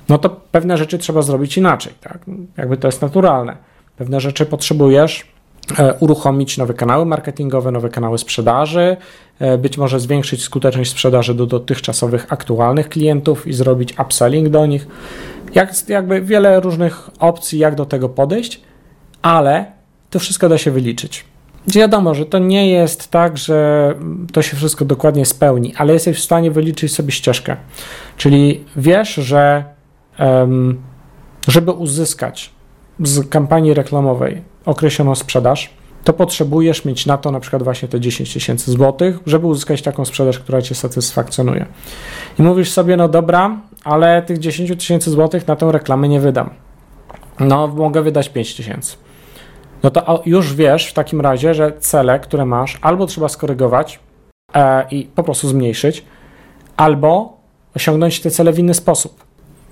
no 0.08 0.18
to 0.18 0.30
pewne 0.30 0.76
rzeczy 0.76 0.98
trzeba 0.98 1.22
zrobić 1.22 1.56
inaczej, 1.56 1.92
tak? 2.00 2.18
Jakby 2.56 2.76
to 2.76 2.88
jest 2.88 3.02
naturalne. 3.02 3.56
Pewne 3.96 4.20
rzeczy 4.20 4.46
potrzebujesz 4.46 5.33
uruchomić 6.00 6.58
nowe 6.58 6.74
kanały 6.74 7.06
marketingowe, 7.06 7.70
nowe 7.70 7.88
kanały 7.88 8.18
sprzedaży, 8.18 8.96
e, 9.38 9.58
być 9.58 9.78
może 9.78 10.00
zwiększyć 10.00 10.42
skuteczność 10.42 10.90
sprzedaży 10.90 11.34
do 11.34 11.46
dotychczasowych 11.46 12.32
aktualnych 12.32 12.88
klientów 12.88 13.46
i 13.46 13.52
zrobić 13.52 13.98
upselling 13.98 14.48
do 14.48 14.66
nich. 14.66 14.86
Jak, 15.54 15.88
jakby 15.88 16.20
wiele 16.20 16.60
różnych 16.60 17.10
opcji, 17.18 17.58
jak 17.58 17.74
do 17.74 17.86
tego 17.86 18.08
podejść, 18.08 18.60
ale 19.22 19.64
to 20.10 20.18
wszystko 20.18 20.48
da 20.48 20.58
się 20.58 20.70
wyliczyć. 20.70 21.24
Wiadomo, 21.66 22.14
że 22.14 22.26
to 22.26 22.38
nie 22.38 22.70
jest 22.70 23.10
tak, 23.10 23.38
że 23.38 23.94
to 24.32 24.42
się 24.42 24.56
wszystko 24.56 24.84
dokładnie 24.84 25.26
spełni, 25.26 25.74
ale 25.76 25.92
jesteś 25.92 26.16
w 26.16 26.24
stanie 26.24 26.50
wyliczyć 26.50 26.94
sobie 26.94 27.12
ścieżkę. 27.12 27.56
Czyli 28.16 28.64
wiesz, 28.76 29.14
że 29.14 29.64
żeby 31.48 31.72
uzyskać 31.72 32.50
z 33.00 33.28
kampanii 33.28 33.74
reklamowej 33.74 34.42
określoną 34.64 35.14
sprzedaż, 35.14 35.70
to 36.04 36.12
potrzebujesz 36.12 36.84
mieć 36.84 37.06
na 37.06 37.18
to 37.18 37.30
na 37.30 37.40
przykład 37.40 37.62
właśnie 37.62 37.88
te 37.88 38.00
10 38.00 38.32
tysięcy 38.32 38.70
złotych, 38.70 39.18
żeby 39.26 39.46
uzyskać 39.46 39.82
taką 39.82 40.04
sprzedaż, 40.04 40.38
która 40.38 40.62
cię 40.62 40.74
satysfakcjonuje. 40.74 41.66
I 42.38 42.42
mówisz 42.42 42.70
sobie, 42.70 42.96
no 42.96 43.08
dobra, 43.08 43.60
ale 43.84 44.22
tych 44.22 44.38
10 44.38 44.70
tysięcy 44.70 45.10
złotych 45.10 45.46
na 45.46 45.56
tę 45.56 45.72
reklamę 45.72 46.08
nie 46.08 46.20
wydam. 46.20 46.50
No, 47.40 47.68
mogę 47.68 48.02
wydać 48.02 48.28
5 48.28 48.54
tysięcy. 48.54 48.96
No 49.82 49.90
to 49.90 50.22
już 50.26 50.54
wiesz 50.54 50.86
w 50.86 50.92
takim 50.92 51.20
razie, 51.20 51.54
że 51.54 51.72
cele, 51.78 52.20
które 52.20 52.46
masz, 52.46 52.78
albo 52.82 53.06
trzeba 53.06 53.28
skorygować 53.28 54.00
e, 54.54 54.86
i 54.90 55.04
po 55.04 55.22
prostu 55.22 55.48
zmniejszyć, 55.48 56.04
albo 56.76 57.36
osiągnąć 57.76 58.20
te 58.20 58.30
cele 58.30 58.52
w 58.52 58.58
inny 58.58 58.74
sposób. 58.74 59.23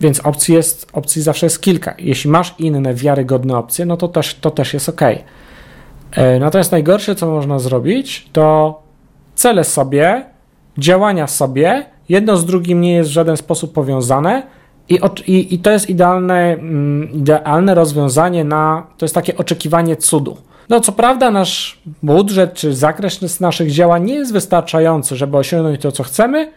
Więc 0.03 0.21
opcji, 0.21 0.55
jest, 0.55 0.87
opcji 0.93 1.23
zawsze 1.23 1.47
jest 1.47 1.63
kilka. 1.63 1.95
Jeśli 1.99 2.31
masz 2.31 2.55
inne 2.59 2.95
wiarygodne 2.95 3.57
opcje, 3.57 3.87
no 3.87 3.97
to 3.97 4.09
też, 4.09 4.35
to 4.35 4.51
też 4.51 4.75
jest 4.75 4.89
ok. 4.89 5.01
E, 6.13 6.39
natomiast 6.39 6.73
najgorsze, 6.73 7.15
co 7.15 7.31
można 7.31 7.59
zrobić, 7.59 8.29
to 8.33 8.83
cele 9.35 9.65
sobie, 9.65 10.25
działania 10.79 11.27
sobie, 11.27 11.87
jedno 12.09 12.37
z 12.37 12.47
drugim 12.47 12.81
nie 12.81 12.95
jest 12.95 13.11
w 13.11 13.13
żaden 13.13 13.37
sposób 13.37 13.73
powiązane 13.73 14.43
i, 14.89 14.99
i, 15.27 15.55
i 15.55 15.59
to 15.59 15.71
jest 15.71 15.91
idealne, 15.91 16.53
mm, 16.53 17.13
idealne 17.13 17.75
rozwiązanie 17.75 18.45
na, 18.45 18.87
to 18.99 19.05
jest 19.05 19.15
takie 19.15 19.37
oczekiwanie 19.37 19.97
cudu. 19.97 20.37
No 20.69 20.81
co 20.81 20.93
prawda 20.93 21.31
nasz 21.31 21.83
budżet 22.03 22.55
czy 22.55 22.75
zakres 22.75 23.41
naszych 23.41 23.71
działań 23.71 24.05
nie 24.05 24.15
jest 24.15 24.33
wystarczający, 24.33 25.17
żeby 25.17 25.37
osiągnąć 25.37 25.81
to, 25.81 25.93
co 25.93 26.03
chcemy, 26.03 26.53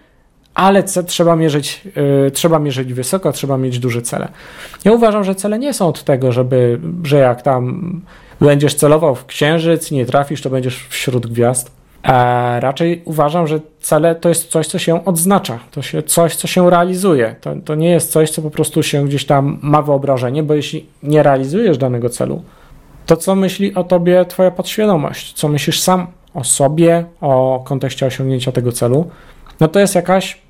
ale 0.55 0.83
trzeba 0.83 1.35
mierzyć, 1.35 1.81
yy, 1.95 2.31
trzeba 2.31 2.59
mierzyć 2.59 2.93
wysoko, 2.93 3.31
trzeba 3.31 3.57
mieć 3.57 3.79
duże 3.79 4.01
cele. 4.01 4.27
Ja 4.85 4.91
uważam, 4.91 5.23
że 5.23 5.35
cele 5.35 5.59
nie 5.59 5.73
są 5.73 5.87
od 5.87 6.03
tego, 6.03 6.31
żeby, 6.31 6.79
że 7.03 7.17
jak 7.17 7.41
tam 7.41 8.01
będziesz 8.41 8.75
celował 8.75 9.15
w 9.15 9.25
księżyc 9.25 9.91
nie 9.91 10.05
trafisz, 10.05 10.41
to 10.41 10.49
będziesz 10.49 10.87
wśród 10.89 11.27
gwiazd. 11.27 11.71
E, 12.03 12.59
raczej 12.59 13.01
uważam, 13.05 13.47
że 13.47 13.59
cele 13.79 14.15
to 14.15 14.29
jest 14.29 14.47
coś, 14.47 14.67
co 14.67 14.79
się 14.79 15.05
odznacza, 15.05 15.59
to 15.71 15.81
się 15.81 16.03
coś, 16.03 16.35
co 16.35 16.47
się 16.47 16.69
realizuje. 16.69 17.35
To, 17.41 17.53
to 17.65 17.75
nie 17.75 17.89
jest 17.89 18.11
coś, 18.11 18.29
co 18.29 18.41
po 18.41 18.51
prostu 18.51 18.83
się 18.83 19.05
gdzieś 19.05 19.25
tam 19.25 19.59
ma 19.61 19.81
wyobrażenie, 19.81 20.43
bo 20.43 20.53
jeśli 20.53 20.85
nie 21.03 21.23
realizujesz 21.23 21.77
danego 21.77 22.09
celu, 22.09 22.43
to 23.05 23.17
co 23.17 23.35
myśli 23.35 23.75
o 23.75 23.83
tobie 23.83 24.25
twoja 24.25 24.51
podświadomość, 24.51 25.33
co 25.33 25.47
myślisz 25.47 25.81
sam 25.81 26.07
o 26.33 26.43
sobie, 26.43 27.05
o 27.21 27.63
kontekście 27.67 28.05
osiągnięcia 28.05 28.51
tego 28.51 28.71
celu, 28.71 29.09
no 29.59 29.67
to 29.67 29.79
jest 29.79 29.95
jakaś 29.95 30.44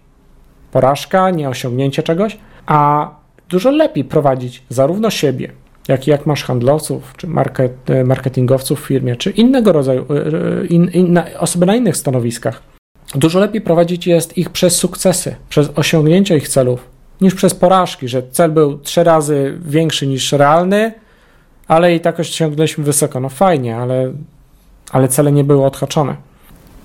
porażka, 0.75 1.29
nieosiągnięcie 1.29 2.03
czegoś, 2.03 2.37
a 2.65 3.09
dużo 3.49 3.71
lepiej 3.71 4.03
prowadzić 4.03 4.63
zarówno 4.69 5.09
siebie, 5.09 5.51
jak 5.87 6.07
i 6.07 6.09
jak 6.11 6.25
masz 6.25 6.43
handlowców, 6.43 7.13
czy 7.17 7.27
market, 7.27 7.89
e, 7.89 8.03
marketingowców 8.03 8.81
w 8.81 8.87
firmie, 8.87 9.15
czy 9.15 9.29
innego 9.29 9.71
rodzaju 9.71 10.05
e, 10.09 10.15
e, 10.61 10.65
in, 10.65 11.19
osoby 11.39 11.65
na 11.65 11.75
innych 11.75 11.97
stanowiskach. 11.97 12.61
Dużo 13.15 13.39
lepiej 13.39 13.61
prowadzić 13.61 14.07
jest 14.07 14.37
ich 14.37 14.49
przez 14.49 14.75
sukcesy, 14.75 15.35
przez 15.49 15.69
osiągnięcie 15.75 16.37
ich 16.37 16.47
celów, 16.47 16.87
niż 17.21 17.35
przez 17.35 17.53
porażki, 17.53 18.07
że 18.07 18.23
cel 18.31 18.51
był 18.51 18.77
trzy 18.77 19.03
razy 19.03 19.57
większy 19.65 20.07
niż 20.07 20.31
realny, 20.31 20.93
ale 21.67 21.95
i 21.95 21.99
tak 21.99 22.19
osiągnęliśmy 22.19 22.83
wysoko. 22.83 23.19
No 23.19 23.29
fajnie, 23.29 23.77
ale, 23.77 24.13
ale 24.91 25.07
cele 25.07 25.31
nie 25.31 25.43
były 25.43 25.65
odhaczone. 25.65 26.15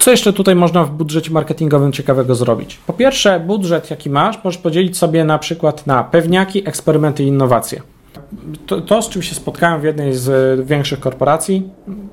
Co 0.00 0.10
jeszcze 0.10 0.32
tutaj 0.32 0.54
można 0.54 0.84
w 0.84 0.90
budżecie 0.90 1.30
marketingowym 1.30 1.92
ciekawego 1.92 2.34
zrobić? 2.34 2.78
Po 2.86 2.92
pierwsze, 2.92 3.40
budżet 3.40 3.90
jaki 3.90 4.10
masz, 4.10 4.44
możesz 4.44 4.60
podzielić 4.60 4.98
sobie 4.98 5.24
na 5.24 5.38
przykład 5.38 5.86
na 5.86 6.04
pewniaki, 6.04 6.68
eksperymenty 6.68 7.24
i 7.24 7.26
innowacje. 7.26 7.82
To, 8.66 8.80
to, 8.80 9.02
z 9.02 9.08
czym 9.08 9.22
się 9.22 9.34
spotkałem 9.34 9.80
w 9.80 9.84
jednej 9.84 10.14
z 10.14 10.60
większych 10.66 11.00
korporacji, 11.00 11.62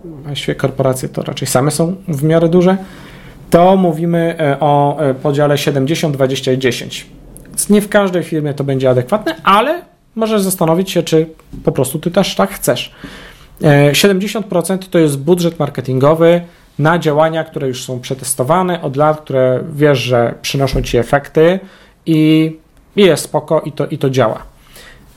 właściwie 0.03 0.55
korporacje 0.55 1.09
to 1.09 1.21
raczej 1.21 1.47
same 1.47 1.71
są 1.71 1.95
w 2.07 2.23
miarę 2.23 2.49
duże, 2.49 2.77
to 3.49 3.75
mówimy 3.75 4.35
e, 4.39 4.59
o 4.59 4.99
e, 4.99 5.13
podziale 5.13 5.57
70, 5.57 6.15
20 6.15 6.51
i 6.51 6.57
10. 6.57 7.05
Więc 7.47 7.69
nie 7.69 7.81
w 7.81 7.89
każdej 7.89 8.23
firmie 8.23 8.53
to 8.53 8.63
będzie 8.63 8.89
adekwatne, 8.89 9.35
ale 9.43 9.81
możesz 10.15 10.41
zastanowić 10.41 10.91
się, 10.91 11.03
czy 11.03 11.29
po 11.63 11.71
prostu 11.71 11.99
ty 11.99 12.11
też 12.11 12.35
tak 12.35 12.49
chcesz. 12.51 12.91
70% 13.61 14.73
e, 14.73 14.77
to 14.77 14.99
jest 14.99 15.19
budżet 15.19 15.59
marketingowy 15.59 16.41
na 16.79 16.99
działania, 16.99 17.43
które 17.43 17.67
już 17.67 17.85
są 17.85 17.99
przetestowane 17.99 18.81
od 18.81 18.95
lat, 18.95 19.21
które 19.21 19.63
wiesz, 19.73 19.99
że 19.99 20.35
przynoszą 20.41 20.81
ci 20.81 20.97
efekty 20.97 21.59
i, 22.05 22.51
i 22.95 23.01
jest 23.01 23.23
spoko 23.23 23.61
i 23.61 23.71
to, 23.71 23.87
i 23.87 23.97
to 23.97 24.09
działa. 24.09 24.43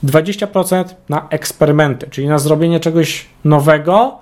20% 0.03 0.85
na 1.09 1.27
eksperymenty, 1.29 2.07
czyli 2.09 2.27
na 2.27 2.39
zrobienie 2.39 2.79
czegoś 2.79 3.25
nowego, 3.43 4.17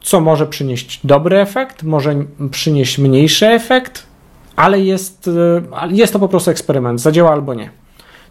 co 0.00 0.20
może 0.20 0.46
przynieść 0.46 1.00
dobry 1.04 1.38
efekt, 1.38 1.82
może 1.82 2.14
przynieść 2.50 2.98
mniejszy 2.98 3.46
efekt, 3.46 4.06
ale 4.56 4.80
jest, 4.80 5.28
e, 5.28 5.88
jest 5.90 6.12
to 6.12 6.18
po 6.18 6.28
prostu 6.28 6.50
eksperyment, 6.50 7.00
zadziała 7.00 7.32
albo 7.32 7.54
nie. 7.54 7.70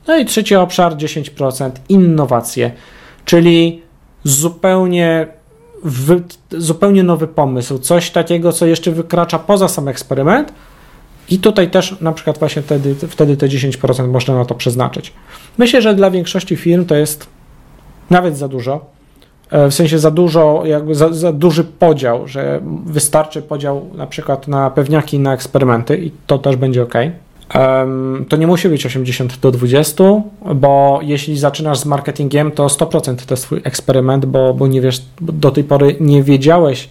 No 0.08 0.18
i 0.18 0.26
trzeci 0.26 0.56
obszar 0.56 0.96
10% 0.96 1.72
innowacje, 1.90 2.72
czyli 3.26 3.82
zupełnie 4.24 5.28
zupełnie 6.52 7.04
nowy 7.04 7.28
pomysł, 7.28 7.80
coś 7.80 8.12
takiego, 8.12 8.52
co 8.52 8.66
jeszcze 8.66 8.92
wykracza 8.92 9.40
poza 9.40 9.68
sam 9.68 9.88
eksperyment. 9.88 10.54
I 11.30 11.40
tutaj 11.40 11.70
też 11.70 12.02
na 12.02 12.12
przykład 12.12 12.38
właśnie 12.38 12.62
wtedy, 12.62 12.96
wtedy 12.96 13.38
te 13.38 13.48
10% 13.48 14.08
można 14.08 14.36
na 14.36 14.46
to 14.46 14.56
przeznaczyć. 14.56 15.14
Myślę, 15.58 15.82
że 15.82 15.96
dla 15.96 16.12
większości 16.12 16.56
firm 16.56 16.86
to 16.86 16.96
jest 16.96 17.28
nawet 18.10 18.38
za 18.38 18.48
dużo. 18.48 18.86
E, 19.52 19.70
w 19.70 19.74
sensie 19.74 20.00
za 20.00 20.12
dużo, 20.12 20.62
jakby 20.66 20.96
za, 20.96 21.14
za 21.14 21.34
duży 21.34 21.64
podział, 21.64 22.28
że 22.28 22.62
wystarczy 22.86 23.42
podział 23.42 23.90
na 23.96 24.08
przykład 24.08 24.48
na 24.48 24.70
pewniaki 24.70 25.18
i 25.18 25.20
na 25.20 25.34
eksperymenty 25.34 25.98
i 25.98 26.12
to 26.28 26.38
też 26.38 26.56
będzie 26.56 26.84
ok. 26.84 26.94
To 28.30 28.38
nie 28.38 28.48
musi 28.48 28.70
być 28.70 28.86
80 28.86 29.40
do 29.40 29.52
20, 29.52 30.04
bo 30.56 31.00
jeśli 31.04 31.38
zaczynasz 31.38 31.80
z 31.80 31.86
marketingiem, 31.86 32.52
to 32.52 32.68
100% 32.68 33.16
to 33.26 33.34
jest 33.34 33.44
twój 33.44 33.62
eksperyment, 33.64 34.26
bo, 34.26 34.54
bo 34.54 34.68
nie 34.68 34.82
wiesz, 34.82 35.02
do 35.22 35.52
tej 35.52 35.64
pory 35.64 35.96
nie 36.00 36.24
wiedziałeś, 36.24 36.90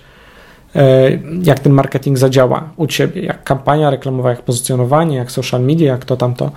e, 0.74 1.10
jak 1.42 1.60
ten 1.60 1.72
marketing 1.72 2.18
zadziała 2.18 2.68
u 2.76 2.86
ciebie, 2.86 3.22
jak 3.22 3.44
kampania 3.44 3.90
reklamowa, 3.90 4.30
jak 4.30 4.42
pozycjonowanie, 4.42 5.16
jak 5.16 5.30
social 5.30 5.62
media, 5.62 5.92
jak 5.92 6.04
to 6.04 6.16
tamto. 6.16 6.50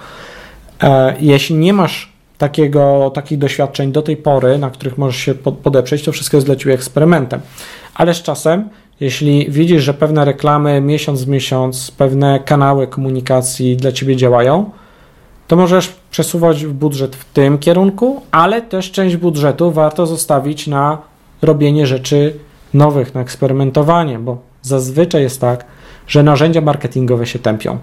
E, 0.83 1.15
jeśli 1.19 1.55
nie 1.55 1.73
masz 1.73 2.13
takiego, 2.37 3.11
takich 3.13 3.37
doświadczeń 3.37 3.91
do 3.91 4.01
tej 4.01 4.17
pory, 4.17 4.57
na 4.57 4.69
których 4.69 4.97
możesz 4.97 5.21
się 5.21 5.35
podeprzeć, 5.35 6.03
to 6.03 6.11
wszystko 6.11 6.37
jest 6.37 6.47
dla 6.47 6.55
ciebie 6.55 6.73
eksperymentem. 6.73 7.41
Ale 7.95 8.13
z 8.13 8.21
czasem 8.21 8.69
jeśli 8.99 9.51
widzisz, 9.51 9.83
że 9.83 9.93
pewne 9.93 10.25
reklamy 10.25 10.81
miesiąc 10.81 11.23
w 11.23 11.27
miesiąc, 11.27 11.91
pewne 11.91 12.39
kanały 12.39 12.87
komunikacji 12.87 13.77
dla 13.77 13.91
ciebie 13.91 14.15
działają, 14.15 14.69
to 15.47 15.55
możesz 15.55 15.95
przesuwać 16.11 16.65
budżet 16.65 17.15
w 17.15 17.33
tym 17.33 17.57
kierunku, 17.57 18.21
ale 18.31 18.61
też 18.61 18.91
część 18.91 19.15
budżetu 19.15 19.71
warto 19.71 20.05
zostawić 20.05 20.67
na 20.67 20.97
robienie 21.41 21.87
rzeczy 21.87 22.35
nowych, 22.73 23.15
na 23.15 23.21
eksperymentowanie, 23.21 24.19
bo 24.19 24.37
zazwyczaj 24.61 25.21
jest 25.21 25.41
tak, 25.41 25.65
że 26.07 26.23
narzędzia 26.23 26.61
marketingowe 26.61 27.25
się 27.25 27.39
tępią 27.39 27.77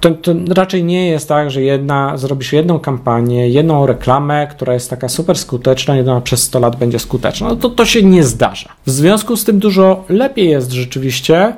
to, 0.00 0.10
to, 0.10 0.32
raczej 0.54 0.84
nie 0.84 1.08
jest 1.08 1.28
tak, 1.28 1.50
że 1.50 1.62
jedna, 1.62 2.16
zrobisz 2.16 2.52
jedną 2.52 2.78
kampanię, 2.78 3.48
jedną 3.48 3.86
reklamę, 3.86 4.46
która 4.50 4.74
jest 4.74 4.90
taka 4.90 5.08
super 5.08 5.38
skuteczna 5.38 6.00
ona 6.00 6.20
przez 6.20 6.42
100 6.42 6.60
lat 6.60 6.76
będzie 6.76 6.98
skuteczna. 6.98 7.48
No 7.48 7.56
to 7.56 7.70
to 7.70 7.84
się 7.84 8.02
nie 8.02 8.24
zdarza. 8.24 8.68
W 8.86 8.90
związku 8.90 9.36
z 9.36 9.44
tym 9.44 9.58
dużo 9.58 10.04
lepiej 10.08 10.48
jest 10.48 10.72
rzeczywiście 10.72 11.52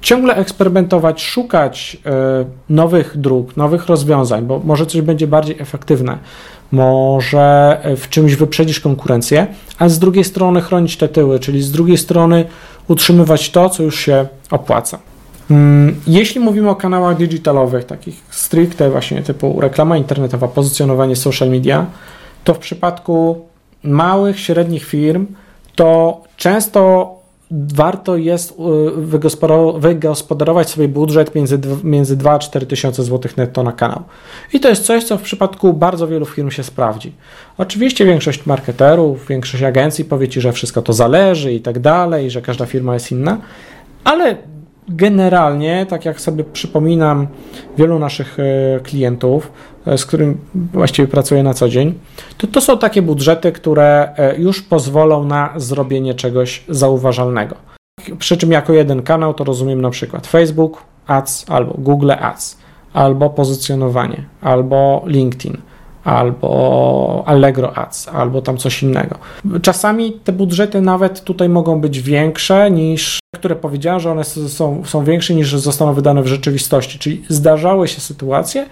ciągle 0.00 0.36
eksperymentować, 0.36 1.22
szukać 1.22 1.96
y, 1.96 2.10
nowych 2.68 3.16
dróg, 3.16 3.56
nowych 3.56 3.86
rozwiązań, 3.86 4.46
bo 4.46 4.60
może 4.64 4.86
coś 4.86 5.00
będzie 5.00 5.26
bardziej 5.26 5.56
efektywne. 5.58 6.18
może 6.72 7.80
w 7.96 8.08
czymś 8.08 8.34
wyprzedzić 8.34 8.80
konkurencję, 8.80 9.46
a 9.78 9.88
z 9.88 9.98
drugiej 9.98 10.24
strony 10.24 10.60
chronić 10.60 10.96
te 10.96 11.08
tyły, 11.08 11.38
czyli 11.38 11.62
z 11.62 11.72
drugiej 11.72 11.98
strony 11.98 12.44
utrzymywać 12.88 13.50
to, 13.50 13.68
co 13.68 13.82
już 13.82 14.00
się 14.00 14.26
opłaca. 14.50 14.98
Mm, 15.50 16.00
jeśli 16.06 16.40
mówimy 16.40 16.70
o 16.70 16.76
kanałach 16.76 17.16
digitalowych, 17.16 17.84
takich 17.84 18.22
stricte 18.30 18.90
właśnie 18.90 19.22
typu 19.22 19.60
reklama 19.60 19.96
internetowa, 19.96 20.48
pozycjonowanie 20.48 21.16
social 21.16 21.50
media, 21.50 21.86
to 22.44 22.54
w 22.54 22.58
przypadku 22.58 23.46
małych, 23.82 24.40
średnich 24.40 24.84
firm, 24.84 25.26
to 25.74 26.20
często 26.36 27.14
warto 27.50 28.16
jest 28.16 28.50
y, 28.50 28.54
wygospodarować 29.80 30.70
sobie 30.70 30.88
budżet 30.88 31.34
między, 31.34 31.58
między 31.84 32.16
2 32.16 32.32
a 32.32 32.38
4 32.38 32.66
tysiące 32.66 33.02
złotych 33.02 33.36
netto 33.36 33.62
na 33.62 33.72
kanał. 33.72 34.02
I 34.52 34.60
to 34.60 34.68
jest 34.68 34.84
coś, 34.84 35.04
co 35.04 35.18
w 35.18 35.22
przypadku 35.22 35.72
bardzo 35.72 36.08
wielu 36.08 36.26
firm 36.26 36.50
się 36.50 36.62
sprawdzi. 36.62 37.12
Oczywiście 37.58 38.04
większość 38.04 38.46
marketerów, 38.46 39.26
większość 39.28 39.62
agencji 39.62 40.04
powie 40.04 40.28
Ci, 40.28 40.40
że 40.40 40.52
wszystko 40.52 40.82
to 40.82 40.92
zależy 40.92 41.52
i 41.52 41.60
tak 41.60 41.78
dalej, 41.78 42.30
że 42.30 42.42
każda 42.42 42.66
firma 42.66 42.94
jest 42.94 43.12
inna, 43.12 43.38
ale 44.04 44.36
generalnie, 44.88 45.86
tak 45.86 46.04
jak 46.04 46.20
sobie 46.20 46.44
przypominam 46.44 47.26
wielu 47.76 47.98
naszych 47.98 48.36
e, 48.38 48.80
klientów, 48.80 49.52
e, 49.86 49.98
z 49.98 50.06
którym 50.06 50.38
właściwie 50.54 51.08
pracuję 51.08 51.42
na 51.42 51.54
co 51.54 51.68
dzień, 51.68 51.94
to 52.38 52.46
to 52.46 52.60
są 52.60 52.78
takie 52.78 53.02
budżety, 53.02 53.52
które 53.52 54.14
e, 54.16 54.36
już 54.36 54.62
pozwolą 54.62 55.24
na 55.24 55.52
zrobienie 55.56 56.14
czegoś 56.14 56.64
zauważalnego. 56.68 57.54
Przy 58.18 58.36
czym 58.36 58.52
jako 58.52 58.72
jeden 58.72 59.02
kanał 59.02 59.34
to 59.34 59.44
rozumiem 59.44 59.80
na 59.80 59.90
przykład 59.90 60.26
Facebook 60.26 60.82
Ads 61.06 61.44
albo 61.48 61.74
Google 61.78 62.12
Ads, 62.20 62.58
albo 62.92 63.30
pozycjonowanie, 63.30 64.24
albo 64.40 65.02
LinkedIn 65.06 65.56
albo 66.04 67.22
Allegro 67.26 67.78
Ads, 67.78 68.08
albo 68.08 68.42
tam 68.42 68.56
coś 68.56 68.82
innego. 68.82 69.18
Czasami 69.62 70.12
te 70.12 70.32
budżety 70.32 70.80
nawet 70.80 71.24
tutaj 71.24 71.48
mogą 71.48 71.80
być 71.80 72.00
większe 72.00 72.70
niż, 72.70 73.18
które 73.34 73.56
powiedziałem, 73.56 74.00
że 74.00 74.10
one 74.10 74.24
są, 74.24 74.82
są 74.84 75.04
większe 75.04 75.34
niż 75.34 75.56
zostaną 75.56 75.94
wydane 75.94 76.22
w 76.22 76.26
rzeczywistości. 76.26 76.98
Czyli 76.98 77.24
zdarzały 77.28 77.88
się 77.88 78.00
sytuacje, 78.00 78.66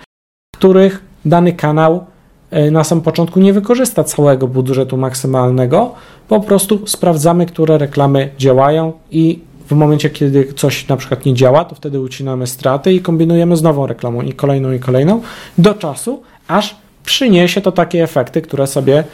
w 0.54 0.58
których 0.58 1.04
dany 1.24 1.52
kanał 1.52 2.04
e, 2.50 2.70
na 2.70 2.84
samym 2.84 3.04
początku 3.04 3.40
nie 3.40 3.52
wykorzysta 3.52 4.04
całego 4.04 4.48
budżetu 4.48 4.96
maksymalnego, 4.96 5.94
po 6.28 6.40
prostu 6.40 6.86
sprawdzamy, 6.86 7.46
które 7.46 7.78
reklamy 7.78 8.30
działają 8.38 8.92
i 9.10 9.40
w 9.66 9.72
momencie, 9.72 10.10
kiedy 10.10 10.52
coś 10.52 10.88
na 10.88 10.96
przykład 10.96 11.24
nie 11.24 11.34
działa, 11.34 11.64
to 11.64 11.74
wtedy 11.74 12.00
ucinamy 12.00 12.46
straty 12.46 12.92
i 12.92 13.00
kombinujemy 13.00 13.56
z 13.56 13.62
nową 13.62 13.86
reklamą 13.86 14.22
i 14.22 14.32
kolejną 14.32 14.72
i 14.72 14.78
kolejną 14.78 15.20
do 15.58 15.74
czasu, 15.74 16.22
aż 16.48 16.76
przyniesie 17.06 17.60
to 17.60 17.72
takie 17.72 18.02
efekty, 18.02 18.42
które 18.42 18.66
sobie 18.66 19.04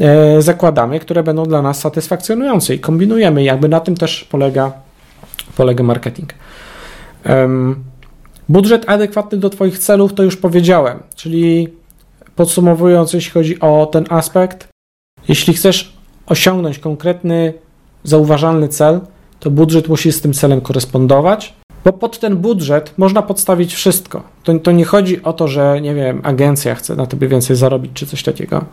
e, 0.00 0.42
zakładamy, 0.42 1.00
które 1.00 1.22
będą 1.22 1.44
dla 1.44 1.62
nas 1.62 1.80
satysfakcjonujące 1.80 2.74
i 2.74 2.78
kombinujemy. 2.78 3.42
Jakby 3.42 3.68
na 3.68 3.80
tym 3.80 3.96
też 3.96 4.24
polega, 4.24 4.72
polega 5.56 5.84
marketing. 5.84 6.34
Budżet 8.48 8.88
adekwatny 8.88 9.38
do 9.38 9.50
Twoich 9.50 9.78
celów 9.78 10.14
to 10.14 10.22
już 10.22 10.36
powiedziałem, 10.36 11.02
czyli 11.14 11.68
podsumowując, 12.36 13.12
jeśli 13.12 13.30
chodzi 13.30 13.60
o 13.60 13.88
ten 13.92 14.04
aspekt, 14.08 14.68
jeśli 15.28 15.54
chcesz 15.54 15.92
osiągnąć 16.26 16.78
konkretny, 16.78 17.54
zauważalny 18.04 18.68
cel, 18.68 19.00
to 19.40 19.50
budżet 19.50 19.88
musi 19.88 20.12
z 20.12 20.20
tym 20.20 20.32
celem 20.32 20.60
korespondować. 20.60 21.54
Bo 21.84 21.92
pod 21.92 22.18
ten 22.18 22.36
budżet 22.36 22.94
można 22.98 23.22
podstawić 23.22 23.74
wszystko. 23.74 24.22
To, 24.44 24.58
to 24.58 24.72
nie 24.72 24.84
chodzi 24.84 25.22
o 25.22 25.32
to, 25.32 25.48
że 25.48 25.80
nie 25.80 25.94
wiem, 25.94 26.20
agencja 26.24 26.74
chce 26.74 26.96
na 26.96 27.06
tobie 27.06 27.28
więcej 27.28 27.56
zarobić 27.56 27.92
czy 27.94 28.06
coś 28.06 28.22
takiego. 28.22 28.64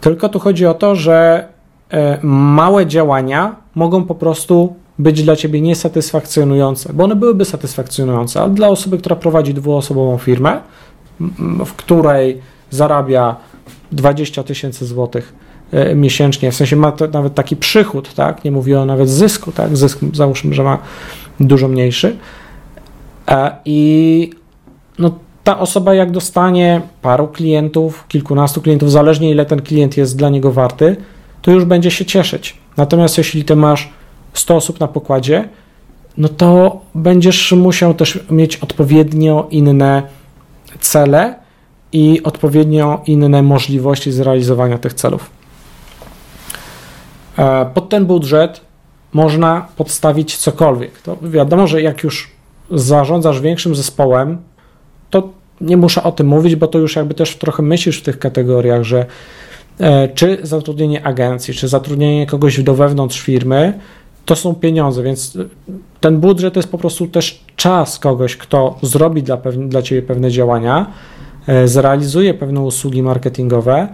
Tylko 0.00 0.28
tu 0.28 0.38
chodzi 0.38 0.66
o 0.66 0.74
to, 0.74 0.94
że 0.94 1.48
e, 1.90 2.18
małe 2.22 2.86
działania 2.86 3.56
mogą 3.74 4.04
po 4.04 4.14
prostu 4.14 4.74
być 4.98 5.22
dla 5.22 5.36
ciebie 5.36 5.60
niesatysfakcjonujące, 5.60 6.92
bo 6.92 7.04
one 7.04 7.16
byłyby 7.16 7.44
satysfakcjonujące, 7.44 8.40
ale 8.40 8.50
dla 8.50 8.68
osoby, 8.68 8.98
która 8.98 9.16
prowadzi 9.16 9.54
dwuosobową 9.54 10.18
firmę, 10.18 10.60
w 11.66 11.72
której 11.72 12.40
zarabia 12.70 13.36
20 13.92 14.42
tysięcy 14.42 14.86
złotych 14.86 15.43
miesięcznie, 15.94 16.52
w 16.52 16.54
sensie 16.54 16.76
ma 16.76 16.92
nawet 17.12 17.34
taki 17.34 17.56
przychód, 17.56 18.14
tak? 18.14 18.44
Nie 18.44 18.50
mówię 18.50 18.80
o 18.80 18.84
nawet 18.84 19.08
zysku, 19.08 19.52
tak? 19.52 19.76
Zysk 19.76 19.98
załóżmy, 20.12 20.54
że 20.54 20.62
ma 20.62 20.78
dużo 21.40 21.68
mniejszy. 21.68 22.16
E, 23.28 23.56
I 23.64 24.30
no, 24.98 25.10
ta 25.44 25.58
osoba, 25.58 25.94
jak 25.94 26.10
dostanie 26.10 26.80
paru 27.02 27.28
klientów, 27.28 28.04
kilkunastu 28.08 28.60
klientów, 28.62 28.90
zależnie 28.90 29.30
ile 29.30 29.46
ten 29.46 29.62
klient 29.62 29.96
jest 29.96 30.16
dla 30.16 30.28
niego 30.28 30.52
warty, 30.52 30.96
to 31.42 31.50
już 31.50 31.64
będzie 31.64 31.90
się 31.90 32.04
cieszyć. 32.04 32.56
Natomiast 32.76 33.18
jeśli 33.18 33.44
ty 33.44 33.56
masz 33.56 33.90
100 34.34 34.56
osób 34.56 34.80
na 34.80 34.88
pokładzie, 34.88 35.48
no 36.16 36.28
to 36.28 36.80
będziesz 36.94 37.52
musiał 37.52 37.94
też 37.94 38.18
mieć 38.30 38.56
odpowiednio 38.56 39.46
inne 39.50 40.02
cele 40.80 41.34
i 41.92 42.22
odpowiednio 42.22 43.02
inne 43.06 43.42
możliwości 43.42 44.12
zrealizowania 44.12 44.78
tych 44.78 44.94
celów. 44.94 45.30
E, 47.38 47.66
pod 47.74 47.88
ten 47.88 48.06
budżet 48.06 48.60
można 49.12 49.68
podstawić 49.76 50.36
cokolwiek. 50.36 51.00
To 51.02 51.16
wiadomo, 51.22 51.66
że 51.66 51.82
jak 51.82 52.02
już 52.02 52.30
zarządzasz 52.70 53.40
większym 53.40 53.74
zespołem, 53.74 54.38
to 55.10 55.28
nie 55.60 55.76
muszę 55.76 56.02
o 56.02 56.12
tym 56.12 56.26
mówić, 56.26 56.56
bo 56.56 56.66
to 56.66 56.78
już 56.78 56.96
jakby 56.96 57.14
też 57.14 57.36
trochę 57.36 57.62
myślisz 57.62 57.98
w 57.98 58.02
tych 58.02 58.18
kategoriach, 58.18 58.82
że 58.82 59.06
e, 59.80 60.08
czy 60.08 60.38
zatrudnienie 60.42 61.06
agencji, 61.06 61.54
czy 61.54 61.68
zatrudnienie 61.68 62.26
kogoś 62.26 62.62
do 62.62 62.74
wewnątrz 62.74 63.20
firmy, 63.20 63.78
to 64.24 64.36
są 64.36 64.54
pieniądze, 64.54 65.02
więc 65.02 65.38
ten 66.00 66.20
budżet 66.20 66.54
to 66.54 66.58
jest 66.58 66.70
po 66.70 66.78
prostu 66.78 67.06
też 67.06 67.44
czas 67.56 67.98
kogoś, 67.98 68.36
kto 68.36 68.78
zrobi 68.82 69.22
dla, 69.22 69.36
dla 69.56 69.82
ciebie 69.82 70.02
pewne 70.02 70.30
działania, 70.30 70.86
e, 71.46 71.68
zrealizuje 71.68 72.34
pewne 72.34 72.60
usługi 72.60 73.02
marketingowe 73.02 73.88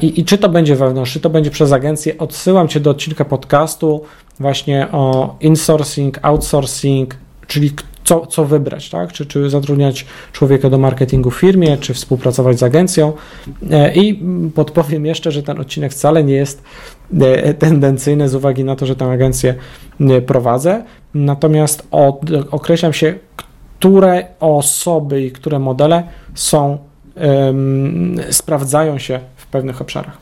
I, 0.00 0.20
I, 0.20 0.24
czy 0.24 0.38
to 0.38 0.48
będzie 0.48 0.76
wewnątrz, 0.76 1.12
czy 1.12 1.20
to 1.20 1.30
będzie 1.30 1.50
przez 1.50 1.72
agencję, 1.72 2.18
odsyłam 2.18 2.68
Cię 2.68 2.80
do 2.80 2.90
odcinka 2.90 3.24
podcastu 3.24 4.02
właśnie 4.40 4.88
o 4.92 5.34
insourcing, 5.40 6.18
outsourcing, 6.22 7.16
czyli 7.46 7.70
co, 8.04 8.26
co 8.26 8.44
wybrać, 8.44 8.90
tak? 8.90 9.12
Czy, 9.12 9.26
czy 9.26 9.50
zatrudniać 9.50 10.06
człowieka 10.32 10.70
do 10.70 10.78
marketingu 10.78 11.30
w 11.30 11.36
firmie, 11.36 11.76
czy 11.76 11.94
współpracować 11.94 12.58
z 12.58 12.62
agencją. 12.62 13.12
E, 13.70 13.94
I 13.94 14.22
podpowiem 14.54 15.06
jeszcze, 15.06 15.32
że 15.32 15.42
ten 15.42 15.60
odcinek 15.60 15.92
wcale 15.92 16.24
nie 16.24 16.34
jest 16.34 16.62
e, 17.20 17.54
tendencyjny 17.54 18.28
z 18.28 18.34
uwagi 18.34 18.64
na 18.64 18.76
to, 18.76 18.86
że 18.86 18.96
tę 18.96 19.10
agencję 19.10 19.54
prowadzę. 20.26 20.84
Natomiast 21.14 21.86
od, 21.90 22.20
określam 22.50 22.92
się, 22.92 23.14
które 23.36 24.26
osoby 24.40 25.22
i 25.22 25.30
które 25.30 25.58
modele 25.58 26.02
są, 26.34 26.78
sprawdzają 28.30 28.98
się 28.98 29.20
pewnych 29.52 29.80
obszarach. 29.80 30.18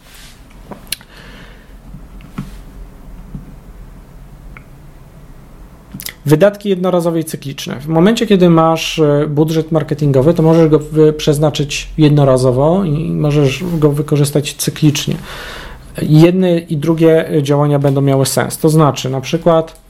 Wydatki 6.27 6.69
jednorazowe 6.69 7.21
i 7.21 7.25
cykliczne. 7.25 7.81
W 7.81 7.87
momencie, 7.87 8.27
kiedy 8.27 8.51
masz 8.51 8.99
e, 8.99 9.27
budżet 9.29 9.73
marketingowy, 9.73 10.35
to 10.35 10.43
możesz 10.43 10.69
go 10.69 10.81
przeznaczyć 11.16 11.88
jednorazowo 11.99 12.85
i 12.85 13.11
możesz 13.11 13.64
go 13.79 13.90
wykorzystać 13.90 14.55
cyklicznie. 14.55 15.14
Jedne 16.03 16.59
i 16.59 16.77
drugie 16.77 17.31
działania 17.43 17.79
będą 17.79 18.01
miały 18.01 18.27
sens. 18.27 18.59
To 18.59 18.69
znaczy, 18.69 19.11
na 19.11 19.21
przykład, 19.21 19.81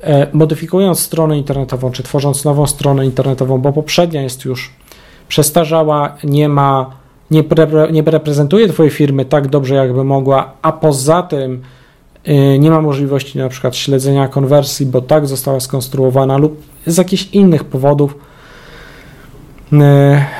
e, 0.00 0.26
modyfikując 0.32 1.00
stronę 1.00 1.38
internetową, 1.38 1.90
czy 1.90 2.02
tworząc 2.02 2.44
nową 2.44 2.66
stronę 2.66 3.04
internetową, 3.04 3.58
bo 3.58 3.72
poprzednia 3.72 4.22
jest 4.22 4.44
już 4.44 4.72
przestarzała, 5.28 6.16
nie 6.24 6.48
ma 6.48 6.90
nie, 7.30 7.44
nie 7.92 8.02
reprezentuje 8.02 8.68
Twojej 8.68 8.90
firmy 8.90 9.24
tak 9.24 9.48
dobrze, 9.48 9.74
jakby 9.74 10.04
mogła, 10.04 10.52
a 10.62 10.72
poza 10.72 11.22
tym 11.22 11.62
y, 12.28 12.58
nie 12.58 12.70
ma 12.70 12.80
możliwości 12.80 13.38
na 13.38 13.48
przykład 13.48 13.76
śledzenia 13.76 14.28
konwersji, 14.28 14.86
bo 14.86 15.00
tak 15.00 15.26
została 15.26 15.60
skonstruowana 15.60 16.38
lub 16.38 16.62
z 16.86 16.96
jakichś 16.96 17.28
innych 17.32 17.64
powodów 17.64 18.18
y, 19.72 19.76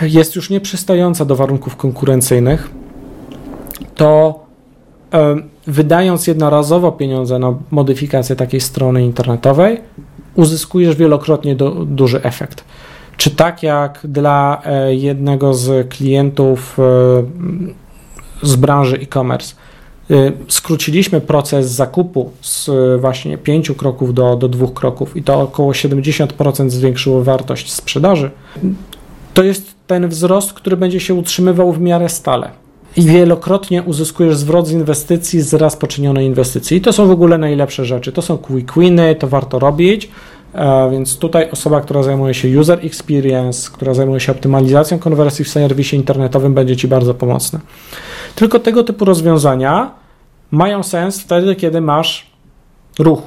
jest 0.03 0.37
już 0.37 0.51
nieprzystająca 0.51 1.24
do 1.24 1.37
warunków 1.37 1.77
konkurencyjnych, 1.77 2.70
to 3.94 4.40
y, 5.14 5.18
wydając 5.66 6.27
jednorazowo 6.27 6.92
pieniądze 6.92 7.38
na 7.38 7.55
modyfikację 7.70 8.37
takiej 8.37 8.61
strony 8.61 9.05
internetowej, 9.05 9.81
uzyskujesz 10.35 10.96
wielokrotnie 10.96 11.57
do, 11.57 11.70
duży 11.70 12.22
efekt. 12.22 12.64
Czy 13.18 13.31
tak 13.31 13.62
jak 13.62 14.00
dla 14.04 14.62
e, 14.64 14.94
jednego 14.94 15.54
z 15.54 15.88
klientów 15.88 16.78
e, 16.78 18.46
z 18.46 18.57
branży 18.57 18.96
e-commerce, 19.02 19.54
e, 20.11 20.14
skróciliśmy 20.48 21.20
proces 21.20 21.70
zakupu 21.70 22.31
z 22.42 22.70
właśnie 23.00 23.38
pięciu 23.38 23.74
kroków 23.74 24.14
do, 24.14 24.37
do 24.37 24.48
dwóch 24.48 24.74
kroków 24.74 25.16
i 25.16 25.22
to 25.22 25.40
około 25.40 25.72
70% 25.72 26.70
zwiększyło 26.70 27.24
wartość 27.24 27.72
sprzedaży, 27.72 28.31
to 29.35 29.42
jest 29.42 29.74
ten 29.87 30.09
wzrost, 30.09 30.52
który 30.52 30.76
będzie 30.76 31.00
się 31.00 31.14
utrzymywał 31.14 31.72
w 31.72 31.81
miarę 31.81 32.09
stale. 32.09 32.50
i 32.96 33.02
wielokrotnie 33.02 33.83
uzyskujesz 33.83 34.37
zwrot 34.37 34.66
z 34.66 34.72
inwestycji 34.72 35.42
z 35.42 35.54
raz 35.54 35.76
poczynionej 35.76 36.26
inwestycji. 36.26 36.76
I 36.76 36.81
to 36.81 36.92
są 36.92 37.07
w 37.07 37.11
ogóle 37.11 37.38
najlepsze 37.38 37.85
rzeczy. 37.85 38.12
To 38.12 38.22
są 38.22 38.38
quick 38.38 38.78
winy, 38.78 39.14
to 39.14 39.28
warto 39.28 39.59
robić. 39.59 40.11
E, 40.55 40.91
więc 40.91 41.19
tutaj 41.19 41.51
osoba, 41.51 41.81
która 41.81 42.03
zajmuje 42.03 42.35
się 42.35 42.61
user 42.61 42.87
experience, 42.87 43.71
która 43.73 43.95
zajmuje 43.95 44.21
się 44.21 44.33
optymalizacją 44.33 44.99
konwersji 44.99 45.45
w 45.45 45.49
serwisie 45.49 45.97
internetowym, 45.97 46.55
będzie 46.55 46.77
Ci 46.77 46.89
bardzo 46.89 47.15
pomocna. 47.15 47.61
Tylko 48.35 48.59
tego 48.59 48.85
typu 48.85 49.05
rozwiązania 49.05 49.95
mają 50.51 50.83
sens 50.83 51.21
wtedy, 51.21 51.57
kiedy 51.57 51.81
masz 51.81 52.31
ruch. 52.99 53.23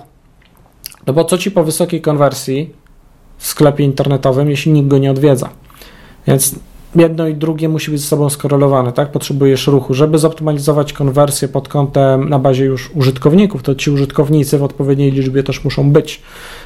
No 1.07 1.13
bo 1.13 1.25
co 1.25 1.37
Ci 1.37 1.51
po 1.51 1.63
wysokiej 1.63 2.01
konwersji 2.01 2.73
w 3.37 3.47
sklepie 3.47 3.83
internetowym, 3.83 4.49
jeśli 4.49 4.71
nikt 4.71 4.87
go 4.87 4.97
nie 4.97 5.11
odwiedza? 5.11 5.49
Więc 6.27 6.55
jedno 6.95 7.27
i 7.27 7.35
drugie 7.35 7.69
musi 7.69 7.91
być 7.91 8.01
ze 8.01 8.07
sobą 8.07 8.29
skorelowane, 8.29 8.91
tak? 8.91 9.11
Potrzebujesz 9.11 9.67
ruchu. 9.67 9.93
Żeby 9.93 10.17
zoptymalizować 10.17 10.93
konwersję 10.93 11.47
pod 11.47 11.67
kątem 11.67 12.29
na 12.29 12.39
bazie 12.39 12.65
już 12.65 12.91
użytkowników, 12.95 13.63
to 13.63 13.75
ci 13.75 13.91
użytkownicy 13.91 14.57
w 14.57 14.63
odpowiedniej 14.63 15.11
liczbie 15.11 15.43
też 15.43 15.63
muszą 15.63 15.91
być. 15.91 16.21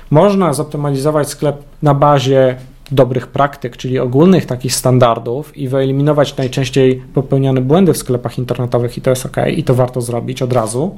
Można 0.10 0.54
zoptymalizować 0.54 1.30
sklep 1.30 1.64
na 1.82 1.94
bazie 1.94 2.56
dobrych 2.92 3.28
praktyk, 3.28 3.78
czyli 3.78 4.00
ogólnych 4.00 4.46
takich 4.46 4.76
standardów 4.76 5.58
i 5.58 5.68
wyeliminować 5.68 6.38
najczęściej 6.38 7.04
popełniane 7.14 7.62
błędy 7.62 7.94
w 7.94 7.98
sklepach 7.98 8.38
internetowych 8.38 8.98
i 8.98 9.02
to 9.02 9.10
jest 9.10 9.26
ok, 9.26 9.38
i 9.56 9.64
to 9.64 9.76
warto 9.76 10.02
zrobić 10.02 10.42
od 10.42 10.54
razu. 10.54 10.96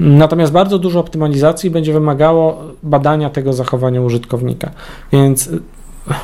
Natomiast 0.00 0.52
bardzo 0.52 0.78
dużo 0.78 1.00
optymalizacji 1.00 1.70
będzie 1.70 1.92
wymagało 1.92 2.62
badania 2.82 3.30
tego 3.30 3.52
zachowania 3.52 4.00
użytkownika. 4.00 4.70
Więc 5.12 5.50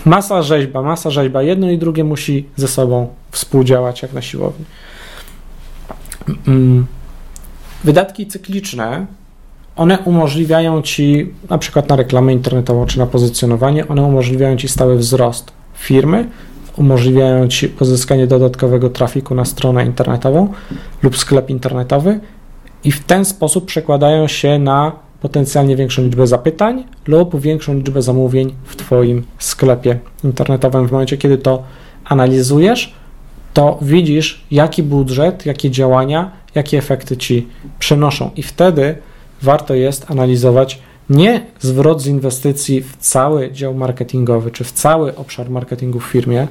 masa 0.04 0.42
rzeźba, 0.42 0.82
masa 0.82 1.10
rzeźba. 1.10 1.42
Jedno 1.42 1.70
i 1.70 1.78
drugie 1.78 2.04
musi 2.04 2.46
ze 2.56 2.68
sobą 2.68 3.08
współdziałać 3.30 4.02
jak 4.02 4.12
na 4.12 4.22
siłowni. 4.22 4.64
Mm. 6.48 6.86
Wydatki 7.84 8.26
cykliczne, 8.26 9.06
one 9.76 9.98
umożliwiają 9.98 10.82
ci, 10.82 11.30
na 11.50 11.58
przykład 11.58 11.88
na 11.88 11.96
reklamę 11.96 12.32
internetową 12.32 12.86
czy 12.86 12.98
na 12.98 13.06
pozycjonowanie, 13.06 13.88
one 13.88 14.02
umożliwiają 14.02 14.56
ci 14.56 14.68
stały 14.68 14.96
wzrost 14.96 15.52
firmy, 15.74 16.28
umożliwiają 16.76 17.48
ci 17.48 17.68
pozyskanie 17.68 18.26
dodatkowego 18.26 18.90
trafiku 18.90 19.34
na 19.34 19.44
stronę 19.44 19.86
internetową 19.86 20.52
lub 21.02 21.18
sklep 21.18 21.50
internetowy 21.50 22.20
i 22.84 22.92
w 22.92 23.04
ten 23.04 23.24
sposób 23.24 23.64
przekładają 23.66 24.28
się 24.28 24.58
na 24.58 24.92
potencjalnie 25.22 25.76
większą 25.76 26.02
liczbę 26.02 26.26
zapytań 26.26 26.84
lub 27.06 27.40
większą 27.40 27.74
liczbę 27.74 28.02
zamówień 28.02 28.54
w 28.64 28.76
Twoim 28.76 29.22
sklepie 29.38 29.98
internetowym. 30.24 30.88
W 30.88 30.92
momencie, 30.92 31.16
kiedy 31.16 31.38
to 31.38 31.62
analizujesz, 32.04 32.94
to 33.54 33.78
widzisz, 33.82 34.44
jaki 34.50 34.82
budżet, 34.82 35.46
jakie 35.46 35.70
działania, 35.70 36.30
jakie 36.54 36.78
efekty 36.78 37.16
ci 37.16 37.48
przynoszą, 37.78 38.30
i 38.36 38.42
wtedy 38.42 38.94
warto 39.42 39.74
jest 39.74 40.10
analizować 40.10 40.78
nie 41.10 41.46
zwrot 41.60 42.02
z 42.02 42.06
inwestycji 42.06 42.82
w 42.82 42.96
cały 42.96 43.52
dział 43.52 43.74
marketingowy 43.74 44.50
czy 44.50 44.64
w 44.64 44.72
cały 44.72 45.16
obszar 45.16 45.50
marketingu 45.50 46.00
w 46.00 46.04
firmie, 46.04 46.48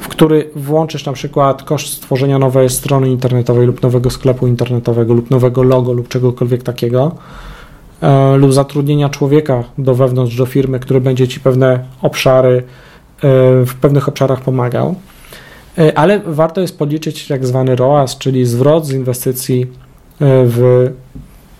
w 0.00 0.08
który 0.08 0.50
włączysz 0.56 1.06
na 1.06 1.12
przykład 1.12 1.62
koszt 1.62 1.92
stworzenia 1.92 2.38
nowej 2.38 2.70
strony 2.70 3.10
internetowej 3.10 3.66
lub 3.66 3.82
nowego 3.82 4.10
sklepu 4.10 4.46
internetowego 4.46 5.14
lub 5.14 5.30
nowego 5.30 5.62
logo 5.62 5.92
lub 5.92 6.08
czegokolwiek 6.08 6.62
takiego 6.62 7.14
lub 8.36 8.52
zatrudnienia 8.52 9.08
człowieka 9.08 9.64
do 9.78 9.94
wewnątrz, 9.94 10.36
do 10.36 10.46
firmy, 10.46 10.80
który 10.80 11.00
będzie 11.00 11.28
ci 11.28 11.40
pewne 11.40 11.84
obszary, 12.02 12.56
e, 12.56 12.62
w 13.64 13.74
pewnych 13.80 14.08
obszarach 14.08 14.40
pomagał. 14.40 14.94
E, 15.78 15.98
ale 15.98 16.20
warto 16.26 16.60
jest 16.60 16.78
podliczyć 16.78 17.28
tak 17.28 17.46
zwany 17.46 17.76
ROAS, 17.76 18.18
czyli 18.18 18.46
zwrot 18.46 18.86
z 18.86 18.92
inwestycji 18.92 19.66
w 20.20 20.90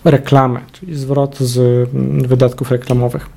reklamę, 0.03 0.59
czyli 0.71 0.95
zwrot 0.95 1.39
z 1.39 1.57
mm, 1.57 2.27
wydatków 2.27 2.71
reklamowych. 2.71 3.29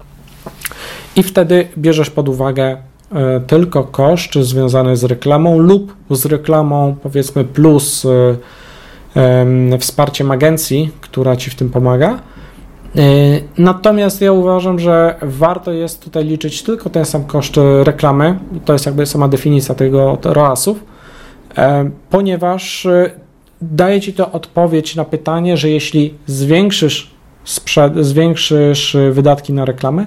I 1.17 1.23
wtedy 1.23 1.69
bierzesz 1.79 2.11
pod 2.11 2.29
uwagę 2.29 2.77
tylko 3.47 3.85
koszty 3.85 4.45
związane 4.45 4.97
z 4.97 5.05
reklamą 5.05 5.59
lub 5.59 5.95
z 6.11 6.27
reklamą, 6.27 6.97
powiedzmy, 7.03 7.45
plus 7.45 8.07
wsparciem 9.79 10.31
agencji, 10.31 10.91
która 11.01 11.37
ci 11.37 11.51
w 11.51 11.55
tym 11.55 11.71
pomaga 11.71 12.19
E, 12.19 12.38
natomiast 13.59 14.21
ja 14.21 14.33
uważam, 14.33 14.79
że 14.79 15.15
warto 15.23 15.73
jest 15.73 16.05
tutaj 16.05 16.25
liczyć 16.25 16.63
tylko 16.63 16.91
ten 16.91 17.05
sam 17.05 17.25
koszt 17.25 17.55
reklamy, 17.83 18.39
to 18.65 18.73
jest 18.73 18.87
jakby 18.87 19.07
sama 19.07 19.29
definicja 19.29 19.75
tego 19.75 20.19
ROAS-ów, 20.25 20.85
e, 21.59 21.91
ponieważ 22.11 22.87
e, 22.87 23.11
daje 23.63 24.01
Ci 24.01 24.13
to 24.13 24.33
odpowiedź 24.33 24.97
na 24.97 25.05
pytanie, 25.05 25.57
że 25.57 25.69
jeśli 25.69 26.15
zwiększysz, 26.27 27.11
sprzed, 27.45 28.05
zwiększysz 28.05 28.97
wydatki 29.11 29.53
na 29.53 29.65
reklamę, 29.65 30.07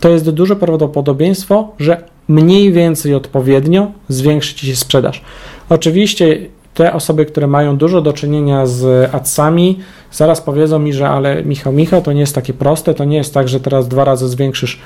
to 0.00 0.08
jest 0.08 0.30
duże 0.30 0.56
prawdopodobieństwo, 0.56 1.68
że 1.78 2.04
mniej 2.28 2.72
więcej 2.72 3.14
odpowiednio 3.14 3.90
zwiększy 4.08 4.54
Ci 4.54 4.66
się 4.66 4.76
sprzedaż. 4.76 5.22
Oczywiście 5.68 6.38
te 6.74 6.92
osoby, 6.92 7.26
które 7.26 7.46
mają 7.46 7.76
dużo 7.76 8.02
do 8.02 8.12
czynienia 8.12 8.66
z 8.66 9.14
adsami, 9.14 9.78
zaraz 10.12 10.40
powiedzą 10.40 10.78
mi, 10.78 10.92
że 10.92 11.08
ale 11.08 11.44
Michał, 11.44 11.72
Michał, 11.72 12.02
to 12.02 12.12
nie 12.12 12.20
jest 12.20 12.34
takie 12.34 12.54
proste, 12.54 12.94
to 12.94 13.04
nie 13.04 13.16
jest 13.16 13.34
tak, 13.34 13.48
że 13.48 13.60
teraz 13.60 13.88
dwa 13.88 14.04
razy 14.04 14.28
zwiększysz 14.28 14.80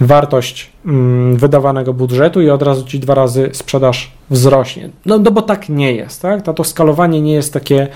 wartość 0.00 0.70
mm, 0.86 1.36
wydawanego 1.36 1.94
budżetu 1.94 2.40
i 2.42 2.50
od 2.50 2.62
razu 2.62 2.84
ci 2.84 3.00
dwa 3.00 3.14
razy 3.14 3.50
sprzedaż 3.52 4.12
wzrośnie. 4.30 4.90
No, 5.06 5.18
no 5.18 5.30
bo 5.30 5.42
tak 5.42 5.68
nie 5.68 5.92
jest, 5.92 6.22
tak? 6.22 6.42
To, 6.42 6.64
skalowanie 6.64 7.20
nie 7.20 7.32
jest 7.32 7.52
takie, 7.52 7.88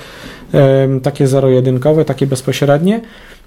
takie 1.03 1.27
zero-jedynkowe, 1.27 2.05
takie 2.05 2.27
bezpośrednie, 2.27 3.01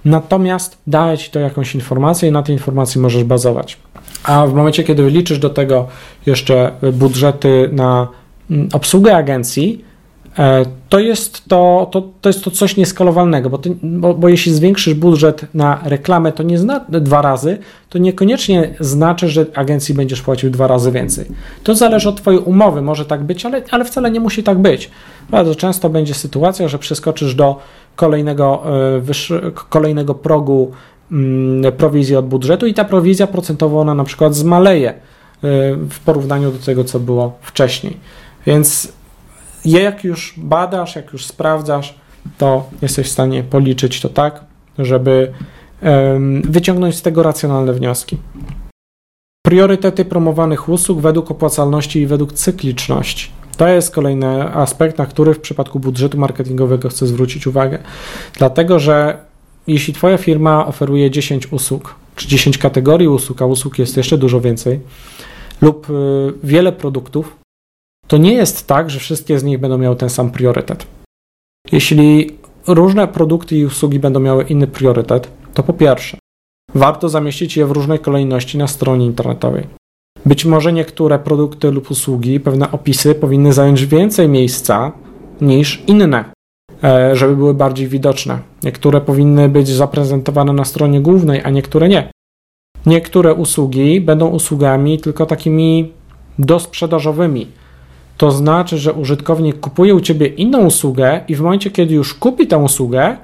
natomiast 0.05 0.77
daje 0.87 1.17
ci 1.17 1.31
to 1.31 1.39
jakąś 1.39 1.75
informację 1.75 2.29
i 2.29 2.31
na 2.31 2.43
tej 2.43 2.55
informacji 2.55 3.01
możesz 3.01 3.23
bazować. 3.23 3.77
A 4.23 4.47
w 4.47 4.53
momencie, 4.53 4.83
kiedy 4.83 5.09
liczysz 5.09 5.39
do 5.39 5.49
tego 5.49 5.87
jeszcze 6.25 6.71
budżety 6.93 7.69
na 7.71 8.07
mm, 8.51 8.69
obsługę 8.73 9.15
agencji, 9.15 9.85
to 10.89 10.99
jest 10.99 11.47
to, 11.47 11.87
to, 11.91 12.03
to 12.21 12.29
jest 12.29 12.43
to 12.43 12.51
coś 12.51 12.77
nieskalowalnego, 12.77 13.49
bo, 13.49 13.57
ty, 13.57 13.77
bo, 13.83 14.13
bo, 14.13 14.29
jeśli 14.29 14.53
zwiększysz 14.53 14.93
budżet 14.93 15.45
na 15.53 15.79
reklamę, 15.85 16.31
to 16.31 16.43
nie 16.43 16.57
zna, 16.57 16.85
dwa 16.89 17.21
razy, 17.21 17.57
to 17.89 17.97
niekoniecznie 17.97 18.75
znaczy, 18.79 19.29
że 19.29 19.45
agencji 19.53 19.95
będziesz 19.95 20.21
płacił 20.21 20.49
dwa 20.49 20.67
razy 20.67 20.91
więcej. 20.91 21.25
To 21.63 21.75
zależy 21.75 22.09
od 22.09 22.21
Twojej 22.21 22.39
umowy, 22.39 22.81
może 22.81 23.05
tak 23.05 23.23
być, 23.23 23.45
ale, 23.45 23.61
ale 23.71 23.85
wcale 23.85 24.11
nie 24.11 24.19
musi 24.19 24.43
tak 24.43 24.59
być. 24.59 24.91
Bardzo 25.29 25.55
często 25.55 25.89
będzie 25.89 26.13
sytuacja, 26.13 26.67
że 26.67 26.79
przeskoczysz 26.79 27.35
do 27.35 27.59
kolejnego, 27.95 28.63
e, 28.95 29.51
kolejnego 29.69 30.15
progu 30.15 30.71
mm, 31.11 31.73
prowizji 31.73 32.15
od 32.15 32.27
budżetu 32.27 32.67
i 32.67 32.73
ta 32.73 32.85
prowizja 32.85 33.27
procentowa 33.27 33.79
ona 33.79 33.93
na 33.93 34.03
przykład 34.03 34.35
zmaleje 34.35 34.89
e, 34.89 34.95
w 35.89 35.99
porównaniu 36.05 36.51
do 36.51 36.59
tego, 36.59 36.83
co 36.83 36.99
było 36.99 37.37
wcześniej. 37.41 37.97
Więc 38.45 38.97
jak 39.65 40.03
już 40.03 40.33
badasz, 40.37 40.95
jak 40.95 41.13
już 41.13 41.25
sprawdzasz, 41.25 41.95
to 42.37 42.69
jesteś 42.81 43.07
w 43.07 43.11
stanie 43.11 43.43
policzyć 43.43 44.01
to 44.01 44.09
tak, 44.09 44.45
żeby 44.79 45.33
wyciągnąć 46.43 46.95
z 46.95 47.01
tego 47.01 47.23
racjonalne 47.23 47.73
wnioski. 47.73 48.17
Priorytety 49.45 50.05
promowanych 50.05 50.69
usług 50.69 51.01
według 51.01 51.31
opłacalności 51.31 52.01
i 52.01 52.07
według 52.07 52.33
cykliczności. 52.33 53.29
To 53.57 53.67
jest 53.67 53.95
kolejny 53.95 54.55
aspekt, 54.55 54.97
na 54.97 55.05
który 55.05 55.33
w 55.33 55.39
przypadku 55.39 55.79
budżetu 55.79 56.17
marketingowego 56.17 56.89
chcę 56.89 57.07
zwrócić 57.07 57.47
uwagę. 57.47 57.79
Dlatego, 58.37 58.79
że 58.79 59.17
jeśli 59.67 59.93
Twoja 59.93 60.17
firma 60.17 60.67
oferuje 60.67 61.11
10 61.11 61.53
usług, 61.53 61.95
czy 62.15 62.27
10 62.27 62.57
kategorii 62.57 63.07
usług, 63.07 63.41
a 63.41 63.45
usług 63.45 63.79
jest 63.79 63.97
jeszcze 63.97 64.17
dużo 64.17 64.41
więcej, 64.41 64.79
lub 65.61 65.89
y, 65.89 65.93
wiele 66.43 66.71
produktów, 66.71 67.36
to 68.07 68.17
nie 68.17 68.33
jest 68.33 68.67
tak, 68.67 68.89
że 68.89 68.99
wszystkie 68.99 69.39
z 69.39 69.43
nich 69.43 69.59
będą 69.59 69.77
miały 69.77 69.95
ten 69.95 70.09
sam 70.09 70.31
priorytet. 70.31 70.87
Jeśli 71.71 72.37
różne 72.67 73.07
produkty 73.07 73.55
i 73.57 73.65
usługi 73.65 73.99
będą 73.99 74.19
miały 74.19 74.43
inny 74.43 74.67
priorytet, 74.67 75.31
to 75.53 75.63
po 75.63 75.73
pierwsze, 75.73 76.17
warto 76.75 77.09
zamieścić 77.09 77.57
je 77.57 77.65
w 77.65 77.71
różnej 77.71 77.99
kolejności 77.99 78.57
na 78.57 78.67
stronie 78.67 79.05
internetowej. 79.05 79.67
Być 80.25 80.45
może 80.45 80.73
niektóre 80.73 81.19
produkty 81.19 81.71
lub 81.71 81.91
usługi, 81.91 82.39
pewne 82.39 82.71
opisy 82.71 83.15
powinny 83.15 83.53
zająć 83.53 83.85
więcej 83.85 84.29
miejsca 84.29 84.91
niż 85.41 85.83
inne, 85.87 86.25
e, 86.83 87.15
żeby 87.15 87.35
były 87.35 87.53
bardziej 87.53 87.87
widoczne. 87.87 88.39
Niektóre 88.63 89.01
powinny 89.01 89.49
być 89.49 89.67
zaprezentowane 89.67 90.53
na 90.53 90.65
stronie 90.65 91.01
głównej, 91.01 91.41
a 91.43 91.49
niektóre 91.49 91.89
nie. 91.89 92.11
Niektóre 92.85 93.33
usługi 93.33 94.01
będą 94.01 94.27
usługami 94.27 94.99
tylko 94.99 95.25
takimi 95.25 95.91
dosprzedażowymi, 96.39 97.47
to 98.17 98.31
znaczy, 98.31 98.77
że 98.77 98.93
użytkownik 98.93 99.59
kupuje 99.59 99.95
u 99.95 100.01
ciebie 100.01 100.27
inną 100.27 100.65
usługę 100.65 101.21
i 101.27 101.35
w 101.35 101.41
momencie, 101.41 101.71
kiedy 101.71 101.95
już 101.95 102.13
kupi 102.13 102.47
tę 102.47 102.57
usługę, 102.57 103.17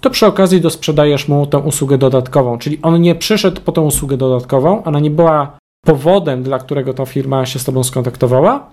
to 0.00 0.10
przy 0.10 0.26
okazji 0.26 0.60
dosprzedajesz 0.60 1.28
mu 1.28 1.46
tę 1.46 1.58
usługę 1.58 1.98
dodatkową. 1.98 2.58
Czyli 2.58 2.78
on 2.82 3.00
nie 3.00 3.14
przyszedł 3.14 3.60
po 3.60 3.72
tę 3.72 3.80
usługę 3.80 4.16
dodatkową, 4.16 4.84
ona 4.84 5.00
nie 5.00 5.10
była 5.10 5.58
powodem, 5.86 6.42
dla 6.42 6.58
którego 6.58 6.94
ta 6.94 7.06
firma 7.06 7.46
się 7.46 7.58
z 7.58 7.64
tobą 7.64 7.84
skontaktowała, 7.84 8.70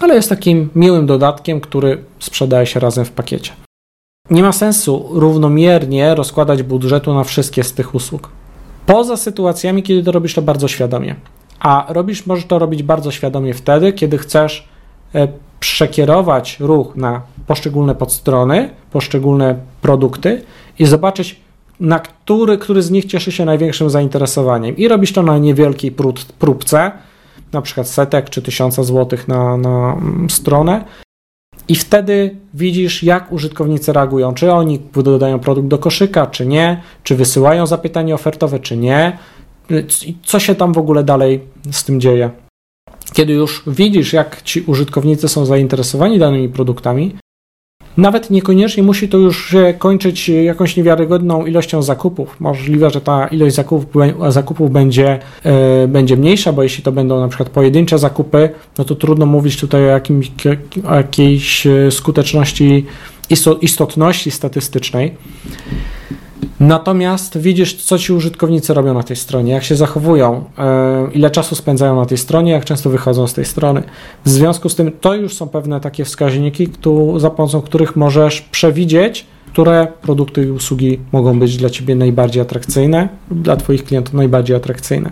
ale 0.00 0.14
jest 0.14 0.28
takim 0.28 0.68
miłym 0.74 1.06
dodatkiem, 1.06 1.60
który 1.60 2.04
sprzedaje 2.18 2.66
się 2.66 2.80
razem 2.80 3.04
w 3.04 3.10
pakiecie. 3.10 3.52
Nie 4.30 4.42
ma 4.42 4.52
sensu 4.52 5.08
równomiernie 5.10 6.14
rozkładać 6.14 6.62
budżetu 6.62 7.14
na 7.14 7.24
wszystkie 7.24 7.64
z 7.64 7.72
tych 7.72 7.94
usług. 7.94 8.28
Poza 8.86 9.16
sytuacjami, 9.16 9.82
kiedy 9.82 10.02
to 10.02 10.12
robisz 10.12 10.34
to 10.34 10.42
bardzo 10.42 10.68
świadomie. 10.68 11.14
A 11.60 11.86
robisz, 11.88 12.26
możesz 12.26 12.46
to 12.46 12.58
robić 12.58 12.82
bardzo 12.82 13.10
świadomie 13.10 13.54
wtedy, 13.54 13.92
kiedy 13.92 14.18
chcesz 14.18 14.68
przekierować 15.60 16.60
ruch 16.60 16.96
na 16.96 17.22
poszczególne 17.46 17.94
podstrony, 17.94 18.70
poszczególne 18.92 19.58
produkty 19.82 20.42
i 20.78 20.86
zobaczyć, 20.86 21.40
na 21.80 21.98
który, 21.98 22.58
który 22.58 22.82
z 22.82 22.90
nich 22.90 23.04
cieszy 23.04 23.32
się 23.32 23.44
największym 23.44 23.90
zainteresowaniem. 23.90 24.76
I 24.76 24.88
robisz 24.88 25.12
to 25.12 25.22
na 25.22 25.38
niewielkiej 25.38 25.94
próbce, 26.38 26.92
na 27.52 27.62
przykład 27.62 27.88
setek 27.88 28.30
czy 28.30 28.42
tysiąca 28.42 28.82
złotych 28.82 29.28
na, 29.28 29.56
na 29.56 29.92
mm, 29.92 30.30
stronę. 30.30 30.84
I 31.68 31.74
wtedy 31.74 32.36
widzisz, 32.54 33.02
jak 33.02 33.32
użytkownicy 33.32 33.92
reagują. 33.92 34.34
Czy 34.34 34.52
oni 34.52 34.80
dodają 34.94 35.38
produkt 35.38 35.68
do 35.68 35.78
koszyka, 35.78 36.26
czy 36.26 36.46
nie, 36.46 36.82
czy 37.02 37.16
wysyłają 37.16 37.66
zapytanie 37.66 38.14
ofertowe, 38.14 38.58
czy 38.58 38.76
nie, 38.76 39.18
co 40.22 40.38
się 40.38 40.54
tam 40.54 40.72
w 40.72 40.78
ogóle 40.78 41.04
dalej 41.04 41.40
z 41.72 41.84
tym 41.84 42.00
dzieje. 42.00 42.30
Kiedy 43.12 43.32
już 43.32 43.62
widzisz, 43.66 44.12
jak 44.12 44.42
ci 44.42 44.60
użytkownicy 44.60 45.28
są 45.28 45.46
zainteresowani 45.46 46.18
danymi 46.18 46.48
produktami, 46.48 47.16
nawet 47.96 48.30
niekoniecznie 48.30 48.82
musi 48.82 49.08
to 49.08 49.18
już 49.18 49.50
się 49.50 49.74
kończyć 49.78 50.28
jakąś 50.28 50.76
niewiarygodną 50.76 51.46
ilością 51.46 51.82
zakupów. 51.82 52.40
Możliwe, 52.40 52.90
że 52.90 53.00
ta 53.00 53.26
ilość 53.26 53.54
zakupów, 53.54 54.04
zakupów 54.28 54.70
będzie, 54.70 55.18
yy, 55.44 55.88
będzie 55.88 56.16
mniejsza, 56.16 56.52
bo 56.52 56.62
jeśli 56.62 56.82
to 56.82 56.92
będą 56.92 57.20
na 57.20 57.28
przykład 57.28 57.48
pojedyncze 57.48 57.98
zakupy, 57.98 58.50
no 58.78 58.84
to 58.84 58.94
trudno 58.94 59.26
mówić 59.26 59.60
tutaj 59.60 59.82
o, 59.82 59.86
jakimś, 59.86 60.30
o 60.88 60.94
jakiejś 60.94 61.66
e, 61.66 61.90
skuteczności, 61.90 62.86
istotności 63.60 64.30
statystycznej. 64.30 65.14
Natomiast 66.60 67.38
widzisz, 67.38 67.74
co 67.74 67.98
ci 67.98 68.12
użytkownicy 68.12 68.74
robią 68.74 68.94
na 68.94 69.02
tej 69.02 69.16
stronie, 69.16 69.52
jak 69.52 69.64
się 69.64 69.76
zachowują, 69.76 70.44
e, 70.58 71.08
ile 71.12 71.30
czasu 71.30 71.54
spędzają 71.54 71.96
na 71.96 72.06
tej 72.06 72.18
stronie, 72.18 72.52
jak 72.52 72.64
często 72.64 72.90
wychodzą 72.90 73.26
z 73.26 73.34
tej 73.34 73.44
strony. 73.44 73.82
W 74.24 74.28
związku 74.28 74.68
z 74.68 74.74
tym 74.74 74.92
to 75.00 75.14
już 75.14 75.34
są 75.34 75.48
pewne 75.48 75.80
takie 75.80 76.04
wskaźniki, 76.04 76.68
za 77.16 77.30
pomocą 77.30 77.60
których 77.60 77.96
możesz 77.96 78.40
przewidzieć, 78.40 79.26
które 79.56 79.86
produkty 80.02 80.42
i 80.42 80.50
usługi 80.50 80.98
mogą 81.12 81.38
być 81.38 81.56
dla 81.56 81.70
ciebie 81.70 81.94
najbardziej 81.94 82.42
atrakcyjne, 82.42 83.08
dla 83.30 83.56
twoich 83.56 83.84
klientów 83.84 84.14
najbardziej 84.14 84.56
atrakcyjne. 84.56 85.10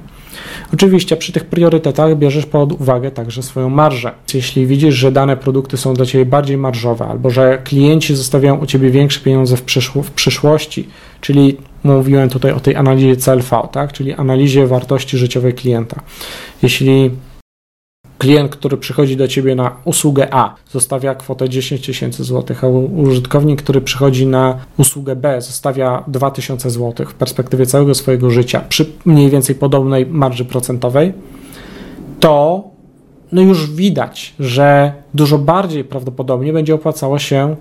Oczywiście 0.74 1.16
przy 1.16 1.32
tych 1.32 1.44
priorytetach 1.44 2.16
bierzesz 2.16 2.46
pod 2.46 2.72
uwagę 2.72 3.10
także 3.10 3.42
swoją 3.42 3.70
marżę. 3.70 4.12
Jeśli 4.34 4.66
widzisz, 4.66 4.94
że 4.94 5.12
dane 5.12 5.36
produkty 5.36 5.76
są 5.76 5.94
dla 5.94 6.06
Ciebie 6.06 6.26
bardziej 6.26 6.56
marżowe, 6.56 7.06
albo 7.06 7.30
że 7.30 7.58
klienci 7.64 8.16
zostawiają 8.16 8.56
u 8.56 8.66
Ciebie 8.66 8.90
większe 8.90 9.20
pieniądze 9.20 9.56
w, 9.56 9.62
w 10.02 10.10
przyszłości, 10.10 10.88
czyli 11.20 11.56
mówiłem 11.84 12.28
tutaj 12.28 12.52
o 12.52 12.60
tej 12.60 12.76
analizie 12.76 13.16
CLV, 13.16 13.68
tak? 13.72 13.92
czyli 13.92 14.12
analizie 14.12 14.66
wartości 14.66 15.18
życiowej 15.18 15.54
klienta. 15.54 16.00
Jeśli 16.62 17.10
klient, 18.18 18.56
który 18.56 18.76
przychodzi 18.76 19.16
do 19.16 19.28
ciebie 19.28 19.54
na 19.54 19.76
usługę 19.84 20.34
A, 20.34 20.54
zostawia 20.70 21.14
kwotę 21.14 21.48
10 21.48 21.86
tysięcy 21.86 22.24
złotych, 22.24 22.64
a 22.64 22.68
użytkownik, 22.68 23.62
który 23.62 23.80
przychodzi 23.80 24.26
na 24.26 24.58
usługę 24.76 25.16
B, 25.16 25.40
zostawia 25.40 26.04
2000 26.06 26.70
złotych 26.70 27.10
w 27.10 27.14
perspektywie 27.14 27.66
całego 27.66 27.94
swojego 27.94 28.30
życia 28.30 28.64
przy 28.68 28.92
mniej 29.04 29.30
więcej 29.30 29.54
podobnej 29.54 30.06
marży 30.06 30.44
procentowej, 30.44 31.12
to 32.20 32.64
no 33.32 33.42
już 33.42 33.70
widać, 33.70 34.34
że 34.40 34.92
dużo 35.14 35.38
bardziej 35.38 35.84
prawdopodobnie 35.84 36.52
będzie 36.52 36.74
opłacało 36.74 37.18
się 37.18 37.56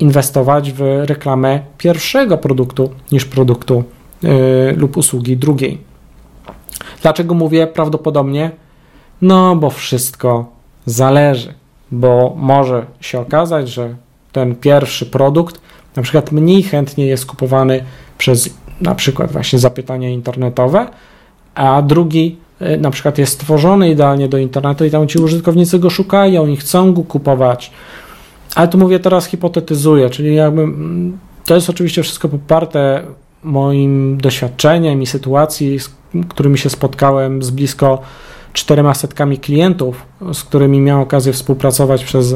inwestować 0.00 0.72
w 0.72 0.80
reklamę 1.04 1.60
pierwszego 1.78 2.38
produktu 2.38 2.90
niż 3.12 3.24
produktu 3.24 3.84
yy, 4.22 4.30
lub 4.76 4.96
usługi 4.96 5.36
drugiej. 5.36 5.78
Dlaczego 7.02 7.34
mówię 7.34 7.66
prawdopodobnie? 7.66 8.50
No, 9.22 9.56
bo 9.56 9.70
wszystko 9.70 10.46
zależy, 10.86 11.54
bo 11.90 12.34
może 12.36 12.86
się 13.00 13.20
okazać, 13.20 13.68
że 13.68 13.94
ten 14.32 14.54
pierwszy 14.54 15.06
produkt 15.06 15.60
na 15.96 16.02
przykład 16.02 16.32
mniej 16.32 16.62
chętnie 16.62 17.06
jest 17.06 17.26
kupowany 17.26 17.84
przez 18.18 18.50
na 18.80 18.94
przykład 18.94 19.32
właśnie 19.32 19.58
zapytania 19.58 20.08
internetowe, 20.08 20.86
a 21.54 21.82
drugi 21.82 22.36
y, 22.62 22.78
na 22.78 22.90
przykład 22.90 23.18
jest 23.18 23.32
stworzony 23.32 23.90
idealnie 23.90 24.28
do 24.28 24.38
internetu 24.38 24.84
i 24.84 24.90
tam 24.90 25.08
ci 25.08 25.18
użytkownicy 25.18 25.78
go 25.78 25.90
szukają 25.90 26.46
i 26.46 26.56
chcą 26.56 26.92
go 26.92 27.02
kupować. 27.02 27.70
Ale 28.54 28.68
tu 28.68 28.78
mówię 28.78 29.00
teraz 29.00 29.26
hipotetyzuję, 29.26 30.10
czyli 30.10 30.34
jakby 30.34 30.62
mm, 30.62 31.18
to 31.44 31.54
jest 31.54 31.70
oczywiście 31.70 32.02
wszystko 32.02 32.28
poparte 32.28 33.02
moim 33.42 34.18
doświadczeniem 34.20 35.02
i 35.02 35.06
sytuacji, 35.06 35.78
z 35.78 35.90
którymi 36.28 36.58
się 36.58 36.70
spotkałem 36.70 37.42
z 37.42 37.50
blisko 37.50 38.02
czterema 38.52 38.94
setkami 38.94 39.38
klientów, 39.38 40.06
z 40.32 40.42
którymi 40.42 40.80
miałem 40.80 41.02
okazję 41.02 41.32
współpracować 41.32 42.04
przez 42.04 42.34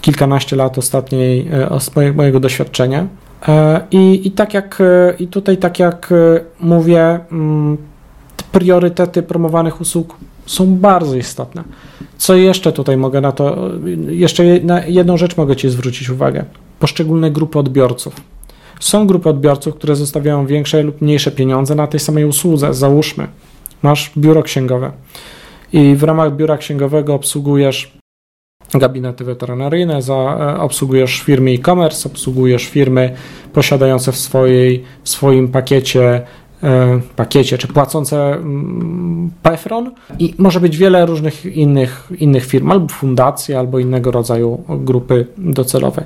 kilkanaście 0.00 0.56
lat 0.56 0.78
ostatniej 0.78 1.48
e, 1.96 2.12
mojego 2.14 2.40
doświadczenia. 2.40 3.06
E, 3.48 3.80
I, 3.90 4.26
i 4.26 4.30
tak 4.30 4.54
jak 4.54 4.80
e, 4.80 5.14
i 5.18 5.26
tutaj 5.26 5.56
tak 5.56 5.78
jak 5.78 6.14
mówię, 6.60 7.20
mm, 7.32 7.76
priorytety 8.52 9.22
promowanych 9.22 9.80
usług 9.80 10.16
są 10.46 10.76
bardzo 10.76 11.16
istotne. 11.16 11.64
Co 12.18 12.34
jeszcze 12.34 12.72
tutaj 12.72 12.96
mogę 12.96 13.20
na 13.20 13.32
to, 13.32 13.70
jeszcze 14.08 14.60
na 14.60 14.84
jedną 14.86 15.16
rzecz 15.16 15.36
mogę 15.36 15.56
Ci 15.56 15.70
zwrócić 15.70 16.10
uwagę. 16.10 16.44
Poszczególne 16.80 17.30
grupy 17.30 17.58
odbiorców. 17.58 18.20
Są 18.80 19.06
grupy 19.06 19.28
odbiorców, 19.28 19.74
które 19.74 19.96
zostawiają 19.96 20.46
większe 20.46 20.82
lub 20.82 21.00
mniejsze 21.00 21.30
pieniądze 21.30 21.74
na 21.74 21.86
tej 21.86 22.00
samej 22.00 22.24
usłudze. 22.24 22.74
Załóżmy, 22.74 23.28
masz 23.82 24.10
biuro 24.18 24.42
księgowe 24.42 24.92
i 25.76 25.96
w 25.96 26.02
ramach 26.02 26.36
biura 26.36 26.56
księgowego 26.56 27.14
obsługujesz 27.14 27.92
gabinety 28.74 29.24
weterynaryjne, 29.24 30.02
za, 30.02 30.14
e, 30.14 30.60
obsługujesz 30.60 31.20
firmy 31.20 31.50
e-commerce, 31.50 32.08
obsługujesz 32.08 32.64
firmy 32.64 33.14
posiadające 33.52 34.12
w, 34.12 34.16
swojej, 34.16 34.84
w 35.02 35.08
swoim 35.08 35.48
pakiecie 35.48 36.22
e, 36.62 37.00
pakiecie, 37.16 37.58
czy 37.58 37.68
płacące 37.68 38.34
mm, 38.34 39.30
PEFRON 39.42 39.90
i 40.18 40.34
może 40.38 40.60
być 40.60 40.76
wiele 40.76 41.06
różnych 41.06 41.44
innych, 41.56 42.12
innych 42.18 42.46
firm, 42.46 42.70
albo 42.70 42.88
fundacji, 42.88 43.54
albo 43.54 43.78
innego 43.78 44.10
rodzaju 44.10 44.64
grupy 44.68 45.26
docelowe. 45.38 46.04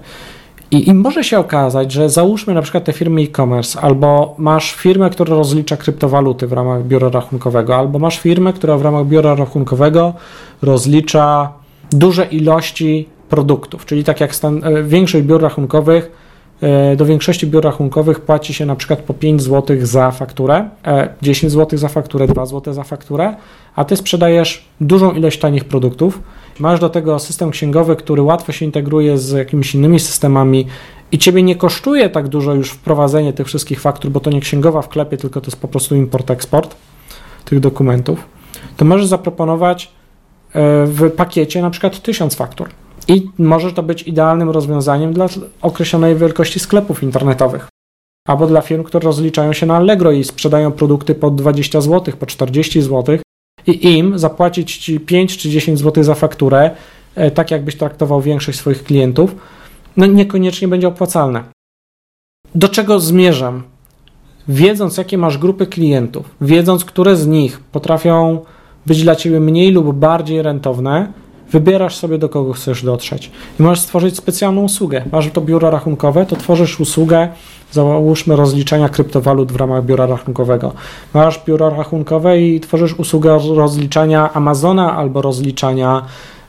I, 0.71 0.89
I, 0.89 0.95
może 0.95 1.25
się 1.25 1.39
okazać, 1.39 1.93
że 1.93 2.11
załóżmy 2.11 2.55
na 2.55 2.63
przykład 2.63 2.85
te 2.85 2.93
firmy 2.93 3.21
e-commerce, 3.21 3.81
albo 3.81 4.35
masz 4.39 4.73
firmę, 4.75 5.11
która 5.11 5.37
rozlicza 5.37 5.77
kryptowaluty 5.77 6.47
w 6.47 6.53
ramach 6.53 6.85
biura 6.85 7.09
rachunkowego, 7.09 7.77
albo 7.77 7.99
masz 7.99 8.21
firmę, 8.21 8.53
która 8.53 8.77
w 8.77 8.83
ramach 8.83 9.07
biura 9.07 9.35
rachunkowego 9.35 10.15
rozlicza 10.63 11.53
duże 11.93 12.25
ilości 12.25 13.09
produktów, 13.29 13.87
czyli 13.87 14.05
tak 14.05 14.21
jak 14.21 14.35
stan, 14.35 14.65
e, 14.65 14.83
większość 14.83 15.25
biur 15.25 15.43
rachunkowych, 15.43 16.13
e, 16.61 16.97
do 16.97 17.05
większości 17.05 17.47
biur 17.47 17.65
rachunkowych 17.65 18.21
płaci 18.21 18.55
się 18.55 18.67
na 18.67 18.77
przykład 18.77 18.99
po 18.99 19.15
5 19.15 19.43
zł 19.43 19.77
za 19.81 20.11
fakturę, 20.11 20.69
10 21.23 21.53
e, 21.53 21.55
zł 21.55 21.79
za 21.79 21.89
fakturę, 21.89 22.27
2 22.27 22.47
zł 22.47 22.75
za 22.75 22.83
fakturę, 22.83 23.35
a 23.77 23.85
ty 23.85 23.97
sprzedajesz 23.97 24.65
dużą 24.81 25.13
ilość 25.13 25.39
tanich 25.39 25.65
produktów 25.65 26.21
masz 26.61 26.81
do 26.81 26.89
tego 26.89 27.19
system 27.19 27.51
księgowy, 27.51 27.97
który 27.97 28.23
łatwo 28.23 28.53
się 28.53 28.65
integruje 28.65 29.19
z 29.19 29.31
jakimiś 29.31 29.75
innymi 29.75 30.01
systemami 30.01 30.67
i 31.13 31.19
ciebie 31.19 31.43
nie 31.43 31.57
kosztuje 31.57 32.11
tak 32.11 32.29
dużo 32.29 32.55
już 32.55 32.71
wprowadzenie 32.71 33.33
tych 33.33 33.47
wszystkich 33.47 33.81
faktur, 33.81 34.11
bo 34.11 34.21
to 34.21 34.31
nie 34.31 34.41
księgowa 34.41 34.83
w 34.83 34.89
klepie, 34.89 35.17
tylko 35.17 35.41
to 35.41 35.47
jest 35.47 35.61
po 35.61 35.69
prostu 35.69 35.95
import-eksport 35.95 36.75
tych 37.45 37.61
dokumentów, 37.61 38.25
to 38.77 38.85
możesz 38.85 39.07
zaproponować 39.07 39.93
e, 40.53 40.87
w 40.87 41.11
pakiecie 41.11 41.63
na 41.63 41.71
przykład 41.71 42.03
1000 42.03 42.35
faktur. 42.35 42.69
I 43.09 43.31
może 43.39 43.73
to 43.73 43.83
być 43.83 44.03
idealnym 44.03 44.51
rozwiązaniem 44.51 45.13
dla 45.13 45.27
określonej 45.63 46.17
wielkości 46.17 46.61
sklepów 46.61 47.03
internetowych. 47.03 47.69
Albo 48.29 48.47
dla 48.47 48.61
firm, 48.61 48.85
które 48.85 49.05
rozliczają 49.05 49.53
się 49.53 49.67
na 49.67 49.77
Allegro 49.77 50.13
i 50.13 50.25
sprzedają 50.25 50.73
produkty 50.73 51.15
po 51.15 51.31
20 51.31 51.81
zł, 51.81 52.15
po 52.19 52.27
40 52.27 52.83
zł, 52.83 53.19
i 53.67 53.99
im 53.99 54.19
zapłacić 54.19 54.77
ci 54.77 55.01
5 55.01 55.37
czy 55.37 55.51
10 55.51 55.79
zł 55.79 56.05
za 56.05 56.15
fakturę, 56.15 56.71
e, 57.15 57.31
tak 57.31 57.51
jakbyś 57.51 57.77
traktował 57.77 58.21
większość 58.21 58.59
swoich 58.59 58.85
klientów, 58.85 59.35
no 59.97 60.07
niekoniecznie 60.07 60.69
będzie 60.69 60.89
opłacalne. 60.89 61.45
Do 62.55 62.69
czego 62.69 63.01
zmierzam? 63.01 63.63
Wiedząc, 64.49 64.97
jakie 64.97 65.19
masz 65.19 65.39
grupy 65.39 65.67
klientów, 65.67 66.35
wiedząc, 66.41 66.85
które 66.85 67.17
z 67.17 67.27
nich 67.27 67.61
potrafią 67.61 68.45
być 68.87 69.03
dla 69.03 69.17
ciebie 69.17 69.41
mniej 69.41 69.73
lub 69.73 69.97
bardziej 69.97 70.43
rentowne, 70.43 71.13
wybierasz 71.51 71.97
sobie, 71.97 72.19
do 72.19 72.29
kogo 72.29 72.53
chcesz 72.53 72.85
dotrzeć. 72.85 73.31
I 73.61 73.63
możesz 73.63 73.81
stworzyć 73.81 74.17
specjalną 74.17 74.63
usługę. 74.63 75.05
Masz 75.13 75.31
to 75.31 75.41
biuro 75.41 75.71
rachunkowe, 75.71 76.27
to 76.27 76.37
tworzysz 76.37 76.81
usługę 76.81 77.29
załóżmy 77.73 78.37
rozliczenia 78.37 78.89
kryptowalut 78.89 79.53
w 79.53 79.57
ramach 79.57 79.85
biura 79.85 80.07
rachunkowego. 80.07 80.73
Masz 81.15 81.45
biuro 81.47 81.71
rachunkowe 81.71 82.41
i 82.41 82.61
tworzysz 82.61 82.95
usługę 82.95 83.39
rozliczania 83.55 84.33
Amazona 84.33 84.97
albo 84.97 85.23
rozliczania 85.23 86.03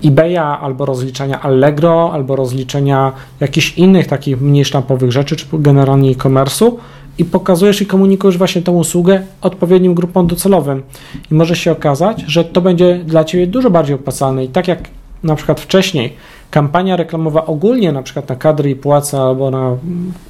eBaya, 0.06 0.60
albo 0.62 0.86
rozliczania 0.86 1.42
Allegro, 1.42 2.14
albo 2.14 2.36
rozliczenia 2.36 3.12
jakichś 3.40 3.78
innych 3.78 4.08
takich 4.08 4.42
mniej 4.42 4.66
sztampowych 4.66 5.12
rzeczy, 5.12 5.36
czy 5.36 5.46
generalnie 5.54 6.12
e-commerce'u 6.12 6.72
i 7.18 7.26
pokazujesz 7.26 7.82
i 7.82 7.86
komunikujesz 7.86 8.38
właśnie 8.38 8.62
tę 8.62 8.72
usługę 8.72 9.22
odpowiednim 9.42 9.94
grupom 9.94 10.28
docelowym. 10.28 10.84
I 11.32 11.34
może 11.34 11.56
się 11.56 11.72
okazać, 11.72 12.24
że 12.28 12.44
to 12.44 12.62
będzie 12.62 13.00
dla 13.06 13.24
Ciebie 13.24 13.48
dużo 13.48 13.70
bardziej 13.70 13.96
opłacalne. 13.96 14.44
I 14.44 14.48
tak 14.48 14.68
jak 14.68 14.80
na 15.24 15.36
przykład 15.36 15.60
wcześniej 15.62 16.14
kampania 16.52 16.96
reklamowa 16.96 17.46
ogólnie, 17.46 17.92
na 17.92 18.04
przykład 18.04 18.30
na 18.30 18.36
kadry 18.36 18.70
i 18.70 18.76
płace 18.76 19.22
albo 19.22 19.52
na 19.52 19.78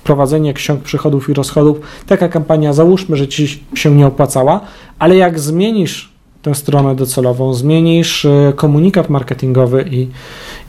prowadzenie 0.04 0.54
ksiąg 0.54 0.82
przychodów 0.84 1.30
i 1.30 1.34
rozchodów, 1.34 1.80
taka 2.08 2.30
kampania 2.30 2.74
załóżmy, 2.74 3.18
że 3.18 3.28
Ci 3.28 3.64
się 3.76 3.96
nie 3.96 4.08
opłacała, 4.08 4.62
ale 5.00 5.16
jak 5.16 5.40
zmienisz 5.40 6.12
tę 6.42 6.56
stronę 6.56 6.96
docelową, 6.96 7.54
zmienisz 7.54 8.26
e, 8.26 8.54
komunikat 8.56 9.10
marketingowy 9.10 9.86
i, 9.92 10.08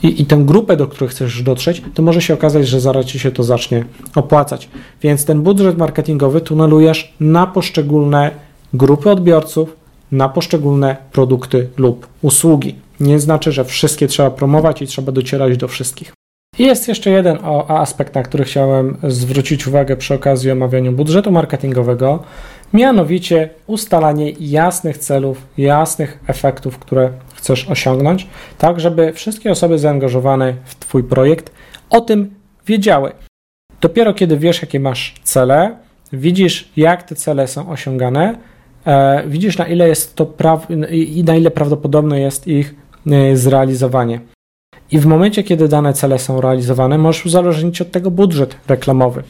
i, 0.06 0.22
i 0.22 0.26
tę 0.26 0.36
grupę, 0.36 0.76
do 0.76 0.86
której 0.86 1.08
chcesz 1.08 1.42
dotrzeć, 1.42 1.82
to 1.94 2.02
może 2.02 2.22
się 2.22 2.34
okazać, 2.34 2.68
że 2.68 2.80
zaraz 2.80 3.06
ci 3.06 3.18
się 3.18 3.30
to 3.30 3.42
zacznie 3.42 3.84
opłacać. 4.14 4.68
Więc 5.02 5.24
ten 5.24 5.42
budżet 5.42 5.78
marketingowy 5.78 6.40
tunelujesz 6.40 7.14
na 7.20 7.46
poszczególne 7.46 8.30
grupy 8.74 9.10
odbiorców, 9.10 9.81
na 10.12 10.28
poszczególne 10.28 10.96
produkty 11.12 11.68
lub 11.76 12.06
usługi. 12.22 12.74
Nie 13.00 13.20
znaczy, 13.20 13.52
że 13.52 13.64
wszystkie 13.64 14.06
trzeba 14.06 14.30
promować 14.30 14.82
i 14.82 14.86
trzeba 14.86 15.12
docierać 15.12 15.56
do 15.56 15.68
wszystkich. 15.68 16.12
Jest 16.58 16.88
jeszcze 16.88 17.10
jeden 17.10 17.38
aspekt, 17.68 18.14
na 18.14 18.22
który 18.22 18.44
chciałem 18.44 18.96
zwrócić 19.08 19.66
uwagę 19.66 19.96
przy 19.96 20.14
okazji 20.14 20.50
omawiania 20.50 20.92
budżetu 20.92 21.32
marketingowego, 21.32 22.22
mianowicie 22.72 23.50
ustalanie 23.66 24.30
jasnych 24.30 24.98
celów, 24.98 25.46
jasnych 25.58 26.18
efektów, 26.26 26.78
które 26.78 27.10
chcesz 27.34 27.70
osiągnąć, 27.70 28.26
tak 28.58 28.80
żeby 28.80 29.12
wszystkie 29.12 29.50
osoby 29.50 29.78
zaangażowane 29.78 30.54
w 30.64 30.74
Twój 30.74 31.04
projekt 31.04 31.52
o 31.90 32.00
tym 32.00 32.34
wiedziały. 32.66 33.12
Dopiero 33.80 34.14
kiedy 34.14 34.38
wiesz, 34.38 34.62
jakie 34.62 34.80
masz 34.80 35.14
cele, 35.22 35.76
widzisz, 36.12 36.68
jak 36.76 37.02
te 37.02 37.14
cele 37.14 37.48
są 37.48 37.70
osiągane, 37.70 38.38
widzisz, 39.26 39.58
na 39.58 39.66
ile 39.66 39.88
jest 39.88 40.14
to 40.16 40.24
pra- 40.24 40.90
i 40.90 41.24
na 41.24 41.36
ile 41.36 41.50
prawdopodobne 41.50 42.20
jest 42.20 42.48
ich 42.48 42.74
e, 43.10 43.36
zrealizowanie. 43.36 44.20
I 44.90 44.98
w 44.98 45.06
momencie, 45.06 45.42
kiedy 45.42 45.68
dane 45.68 45.92
cele 45.92 46.18
są 46.18 46.40
realizowane, 46.40 46.98
możesz 46.98 47.26
uzależnić 47.26 47.82
od 47.82 47.90
tego 47.90 48.10
budżet 48.10 48.56
reklamowy. 48.68 49.22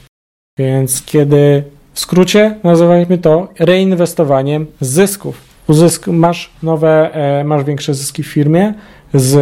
Więc 0.58 1.02
kiedy 1.04 1.64
w 1.92 2.00
skrócie 2.00 2.58
nazywajmy 2.64 3.18
to 3.18 3.48
reinwestowaniem 3.58 4.66
zysków. 4.80 5.40
Uzysk, 5.68 6.06
masz 6.06 6.50
nowe, 6.62 7.14
e, 7.14 7.44
masz 7.44 7.64
większe 7.64 7.94
zyski 7.94 8.22
w 8.22 8.26
firmie 8.26 8.74
z 9.14 9.34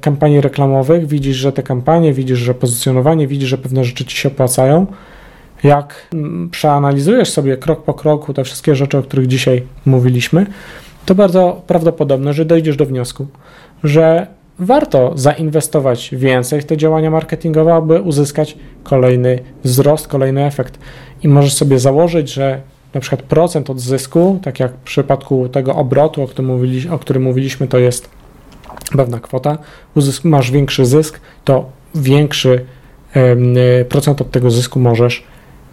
kampanii 0.00 0.40
reklamowych, 0.40 1.06
widzisz, 1.06 1.36
że 1.36 1.52
te 1.52 1.62
kampanie, 1.62 2.12
widzisz, 2.12 2.38
że 2.38 2.54
pozycjonowanie, 2.54 3.26
widzisz, 3.26 3.48
że 3.48 3.58
pewne 3.58 3.84
rzeczy 3.84 4.04
ci 4.04 4.16
się 4.16 4.28
opłacają. 4.28 4.86
Jak 5.62 6.06
mm, 6.12 6.50
przeanalizujesz 6.50 7.30
sobie 7.30 7.56
krok 7.56 7.84
po 7.84 7.94
kroku 7.94 8.34
te 8.34 8.44
wszystkie 8.44 8.76
rzeczy, 8.76 8.98
o 8.98 9.02
których 9.02 9.26
dzisiaj 9.26 9.62
mówiliśmy, 9.86 10.46
to 11.06 11.14
bardzo 11.14 11.62
prawdopodobne, 11.66 12.32
że 12.32 12.44
dojdziesz 12.44 12.76
do 12.76 12.86
wniosku, 12.86 13.26
że 13.84 14.26
warto 14.58 15.12
zainwestować 15.14 16.10
więcej 16.12 16.60
w 16.60 16.64
te 16.64 16.76
działania 16.76 17.10
marketingowe, 17.10 17.74
aby 17.74 18.00
uzyskać 18.02 18.56
kolejny 18.82 19.38
wzrost, 19.64 20.08
kolejny 20.08 20.44
efekt. 20.44 20.78
I 21.22 21.28
możesz 21.28 21.54
sobie 21.54 21.78
założyć, 21.78 22.32
że 22.32 22.60
na 22.94 23.00
przykład 23.00 23.22
procent 23.22 23.70
od 23.70 23.80
zysku, 23.80 24.40
tak 24.42 24.60
jak 24.60 24.72
w 24.72 24.82
przypadku 24.82 25.48
tego 25.48 25.74
obrotu, 25.74 26.22
o 26.22 26.26
którym, 26.26 26.50
mówili, 26.50 26.88
o 26.88 26.98
którym 26.98 27.22
mówiliśmy, 27.22 27.68
to 27.68 27.78
jest 27.78 28.10
pewna 28.96 29.20
kwota, 29.20 29.58
uzysk, 29.94 30.24
masz 30.24 30.50
większy 30.50 30.86
zysk, 30.86 31.20
to 31.44 31.70
większy 31.94 32.64
procent 33.88 34.20
od 34.20 34.30
tego 34.30 34.50
zysku 34.50 34.80
możesz 34.80 35.24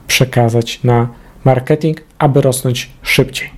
przekazać 0.08 0.84
na 0.84 1.08
marketing, 1.46 2.02
aby 2.18 2.42
rosnąć 2.42 2.90
szybciej. 3.02 3.50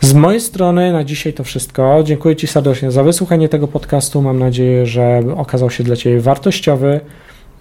Z 0.00 0.14
mojej 0.14 0.40
strony 0.40 0.92
na 0.92 1.04
dzisiaj 1.04 1.32
to 1.32 1.44
wszystko. 1.44 2.02
Dziękuję 2.04 2.36
Ci 2.36 2.46
serdecznie 2.46 2.90
za 2.90 3.02
wysłuchanie 3.02 3.48
tego 3.48 3.68
podcastu. 3.68 4.22
Mam 4.22 4.38
nadzieję, 4.38 4.86
że 4.86 5.22
okazał 5.36 5.70
się 5.70 5.84
dla 5.84 5.96
Ciebie 5.96 6.20
wartościowy 6.20 7.00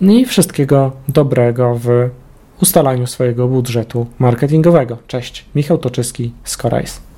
i 0.02 0.26
wszystkiego 0.26 0.92
dobrego 1.08 1.76
w 1.76 2.10
ustalaniu 2.62 3.08
swojego 3.08 3.48
budżetu 3.48 4.08
marketingowego. 4.20 4.98
Cześć, 5.08 5.46
Michał 5.56 5.78
Toczyski 5.78 6.32
z 6.44 6.58
Corais. 6.58 7.09